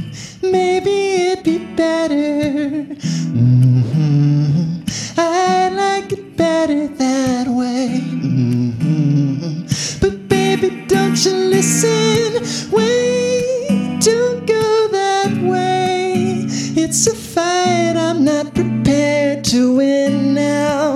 Maybe 0.43 0.91
it'd 1.31 1.43
be 1.43 1.59
better. 1.75 2.83
hmm 3.31 4.81
I 5.17 5.69
like 5.69 6.11
it 6.11 6.35
better 6.35 6.87
that 6.87 7.47
way. 7.47 7.99
hmm 7.99 9.63
But 10.01 10.27
baby, 10.27 10.69
don't 11.13 11.49
listen? 11.49 12.71
Wait, 12.71 13.99
don't 13.99 14.45
go 14.45 14.87
that 14.91 15.31
way. 15.43 16.45
It's 16.47 17.05
a 17.05 17.13
fight 17.13 17.97
I'm 17.97 18.23
not 18.23 18.55
prepared 18.55 19.43
to 19.45 19.75
win 19.75 20.33
now. 20.33 20.93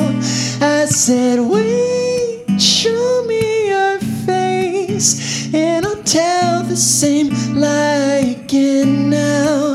I 0.61 0.85
said, 0.85 1.39
wait, 1.41 2.59
show 2.59 3.25
me 3.27 3.67
your 3.67 3.99
face, 4.25 5.53
and 5.53 5.85
I'll 5.85 6.03
tell 6.03 6.63
the 6.63 6.77
same 6.77 7.29
lie 7.53 8.37
again 8.39 9.09
now. 9.09 9.73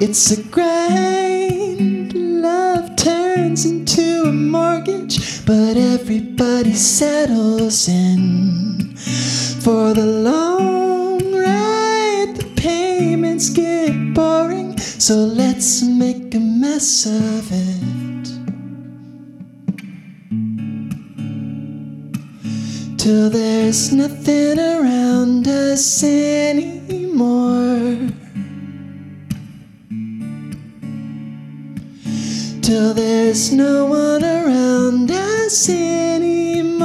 It's 0.00 0.30
a 0.30 0.42
grind, 0.42 2.14
love 2.14 2.96
turns 2.96 3.66
into 3.66 4.24
a 4.26 4.32
mortgage, 4.32 5.44
but 5.44 5.76
everybody 5.76 6.72
settles 6.72 7.88
in. 7.88 8.25
For 9.66 9.94
the 9.94 10.06
long 10.06 11.34
ride, 11.34 12.36
the 12.36 12.46
payments 12.54 13.50
get 13.50 14.14
boring, 14.14 14.78
so 14.78 15.16
let's 15.16 15.82
make 15.82 16.32
a 16.36 16.38
mess 16.38 17.04
of 17.04 17.50
it. 17.50 18.28
Till 22.96 23.28
there's 23.28 23.92
nothing 23.92 24.60
around 24.60 25.48
us 25.48 26.04
anymore. 26.04 27.66
Till 32.62 32.94
there's 32.94 33.52
no 33.52 33.86
one 33.86 34.22
around 34.22 35.10
us 35.10 35.68
anymore. 35.68 36.75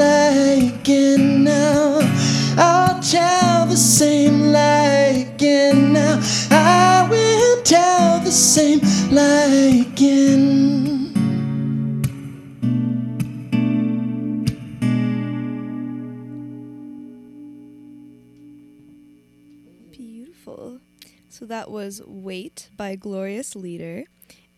Lie 0.00 0.72
again 0.80 1.44
now. 1.44 1.98
I'll 2.56 3.02
tell 3.02 3.66
the 3.66 3.76
same 3.76 4.50
lie 4.50 5.28
again 5.34 5.92
now. 5.92 6.18
I 6.50 7.06
will 7.10 7.62
tell 7.62 8.18
the 8.20 8.30
same 8.30 8.80
again. 9.12 11.12
Beautiful. 19.90 20.80
So 21.28 21.44
that 21.44 21.70
was 21.70 22.00
Wait 22.06 22.70
by 22.74 22.96
Glorious 22.96 23.54
Leader. 23.54 24.04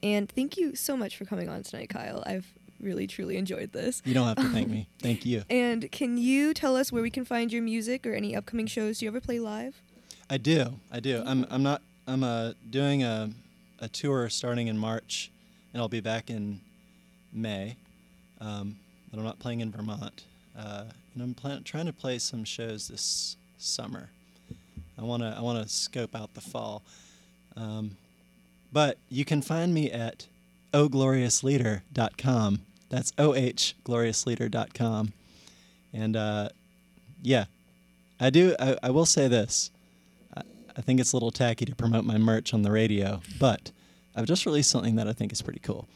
And 0.04 0.30
thank 0.30 0.56
you 0.56 0.76
so 0.76 0.96
much 0.96 1.16
for 1.16 1.24
coming 1.24 1.48
on 1.48 1.64
tonight, 1.64 1.88
Kyle. 1.88 2.22
I've 2.26 2.54
really, 2.82 3.06
truly 3.06 3.36
enjoyed 3.36 3.72
this. 3.72 4.02
You 4.04 4.14
don't 4.14 4.26
have 4.26 4.36
to 4.36 4.48
thank 4.48 4.68
me. 4.68 4.88
Thank 5.00 5.24
you. 5.24 5.44
And 5.48 5.90
can 5.90 6.18
you 6.18 6.52
tell 6.54 6.76
us 6.76 6.90
where 6.92 7.02
we 7.02 7.10
can 7.10 7.24
find 7.24 7.52
your 7.52 7.62
music 7.62 8.06
or 8.06 8.12
any 8.12 8.34
upcoming 8.34 8.66
shows? 8.66 8.98
Do 8.98 9.04
you 9.04 9.10
ever 9.10 9.20
play 9.20 9.38
live? 9.38 9.80
I 10.28 10.38
do. 10.38 10.74
I 10.90 11.00
do. 11.00 11.22
I'm. 11.26 11.46
I'm 11.50 11.62
not. 11.62 11.82
I'm 12.06 12.24
uh, 12.24 12.52
doing 12.68 13.02
a, 13.02 13.30
a 13.80 13.88
tour 13.88 14.28
starting 14.28 14.66
in 14.68 14.76
March, 14.78 15.30
and 15.72 15.80
I'll 15.80 15.88
be 15.88 16.00
back 16.00 16.30
in 16.30 16.60
May. 17.32 17.76
Um, 18.40 18.76
but 19.10 19.18
I'm 19.18 19.24
not 19.24 19.38
playing 19.38 19.60
in 19.60 19.70
Vermont. 19.70 20.24
Uh, 20.58 20.84
and 21.14 21.22
I'm 21.22 21.34
plan- 21.34 21.62
trying 21.64 21.86
to 21.86 21.92
play 21.92 22.18
some 22.18 22.44
shows 22.44 22.88
this 22.88 23.36
summer. 23.58 24.08
I 24.98 25.02
wanna. 25.02 25.34
I 25.36 25.42
wanna 25.42 25.68
scope 25.68 26.14
out 26.16 26.34
the 26.34 26.40
fall. 26.40 26.82
Um, 27.56 27.96
but 28.72 28.96
you 29.10 29.24
can 29.26 29.42
find 29.42 29.74
me 29.74 29.90
at 29.90 30.26
ogloriousleader.com. 30.72 32.60
That's 32.92 33.10
ohgloriousleader.com. 33.12 35.12
And 35.94 36.16
uh, 36.16 36.50
yeah, 37.22 37.44
I 38.20 38.28
do. 38.28 38.54
I, 38.60 38.76
I 38.82 38.90
will 38.90 39.06
say 39.06 39.28
this. 39.28 39.70
I, 40.36 40.42
I 40.76 40.82
think 40.82 41.00
it's 41.00 41.14
a 41.14 41.16
little 41.16 41.30
tacky 41.30 41.64
to 41.64 41.74
promote 41.74 42.04
my 42.04 42.18
merch 42.18 42.52
on 42.52 42.60
the 42.60 42.70
radio, 42.70 43.22
but 43.40 43.70
I've 44.14 44.26
just 44.26 44.44
released 44.44 44.70
something 44.70 44.96
that 44.96 45.08
I 45.08 45.14
think 45.14 45.32
is 45.32 45.40
pretty 45.40 45.60
cool. 45.60 45.88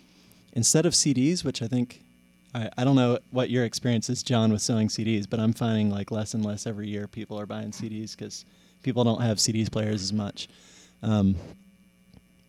Instead 0.54 0.86
of 0.86 0.94
CDs, 0.94 1.44
which 1.44 1.60
I 1.60 1.66
think 1.66 2.00
I, 2.54 2.70
I 2.78 2.84
don't 2.84 2.96
know 2.96 3.18
what 3.30 3.50
your 3.50 3.66
experience 3.66 4.08
is, 4.08 4.22
John, 4.22 4.50
with 4.50 4.62
selling 4.62 4.88
CDs, 4.88 5.28
but 5.28 5.38
I'm 5.38 5.52
finding 5.52 5.90
like 5.90 6.10
less 6.10 6.32
and 6.32 6.46
less 6.46 6.66
every 6.66 6.88
year 6.88 7.06
people 7.06 7.38
are 7.38 7.44
buying 7.44 7.72
CDs 7.72 8.16
because 8.16 8.46
people 8.82 9.04
don't 9.04 9.20
have 9.20 9.36
CDs 9.36 9.70
players 9.70 10.02
as 10.02 10.14
much. 10.14 10.48
Um, 11.02 11.36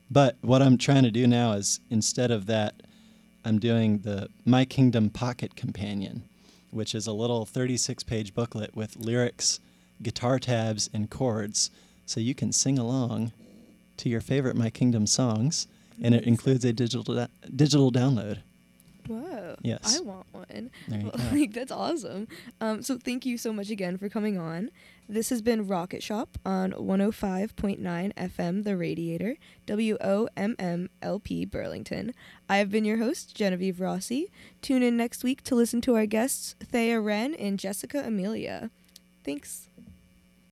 but 0.10 0.38
what 0.40 0.62
I'm 0.62 0.78
trying 0.78 1.04
to 1.04 1.12
do 1.12 1.28
now 1.28 1.52
is 1.52 1.82
instead 1.90 2.32
of 2.32 2.46
that, 2.46 2.76
I'm 3.48 3.60
doing 3.60 4.00
the 4.00 4.28
My 4.44 4.66
Kingdom 4.66 5.10
Pocket 5.10 5.56
Companion, 5.56 6.24
which 6.70 6.94
is 6.94 7.08
a 7.08 7.14
little 7.14 7.46
36 7.46 8.04
page 8.04 8.36
booklet 8.36 8.76
with 8.76 8.98
lyrics, 8.98 9.62
guitar 10.04 10.38
tabs, 10.38 10.90
and 10.94 11.10
chords 11.10 11.72
so 12.06 12.20
you 12.20 12.36
can 12.36 12.52
sing 12.52 12.78
along 12.78 13.32
to 13.96 14.10
your 14.10 14.20
favorite 14.20 14.58
My 14.58 14.70
Kingdom 14.70 15.08
songs. 15.08 15.66
And 16.04 16.14
it 16.14 16.26
includes 16.26 16.66
a 16.66 16.74
digital 16.74 17.16
da- 17.16 17.28
digital 17.56 17.90
download. 17.90 18.40
Whoa. 19.08 19.37
Yes. 19.62 19.98
I 19.98 20.02
want 20.02 20.26
one. 20.32 20.72
Well, 20.90 21.12
like 21.32 21.54
that's 21.54 21.72
awesome. 21.72 22.28
Um, 22.62 22.82
so 22.82 22.98
thank 22.98 23.26
you 23.26 23.38
so 23.38 23.54
much 23.54 23.70
again 23.70 23.98
for 23.98 24.10
coming 24.10 24.38
on. 24.38 24.70
This 25.10 25.30
has 25.30 25.42
been 25.42 25.68
Rocket 25.68 26.04
Shop 26.04 26.38
on 26.46 26.74
105.9 26.74 27.80
FM 28.14 28.64
The 28.66 28.76
Radiator, 28.76 29.38
WOMMLP 29.66 31.50
Burlington. 31.50 32.14
I 32.50 32.58
have 32.58 32.70
been 32.70 32.84
your 32.84 32.98
host, 32.98 33.34
Genevieve 33.34 33.80
Rossi. 33.80 34.30
Tune 34.62 34.84
in 34.84 34.98
next 34.98 35.24
week 35.24 35.44
to 35.44 35.56
listen 35.56 35.80
to 35.82 35.96
our 35.96 36.06
guests, 36.06 36.56
Thea 36.62 37.00
Wren 37.00 37.34
and 37.36 37.58
Jessica 37.58 38.04
Amelia. 38.06 38.70
Thanks. 39.24 39.67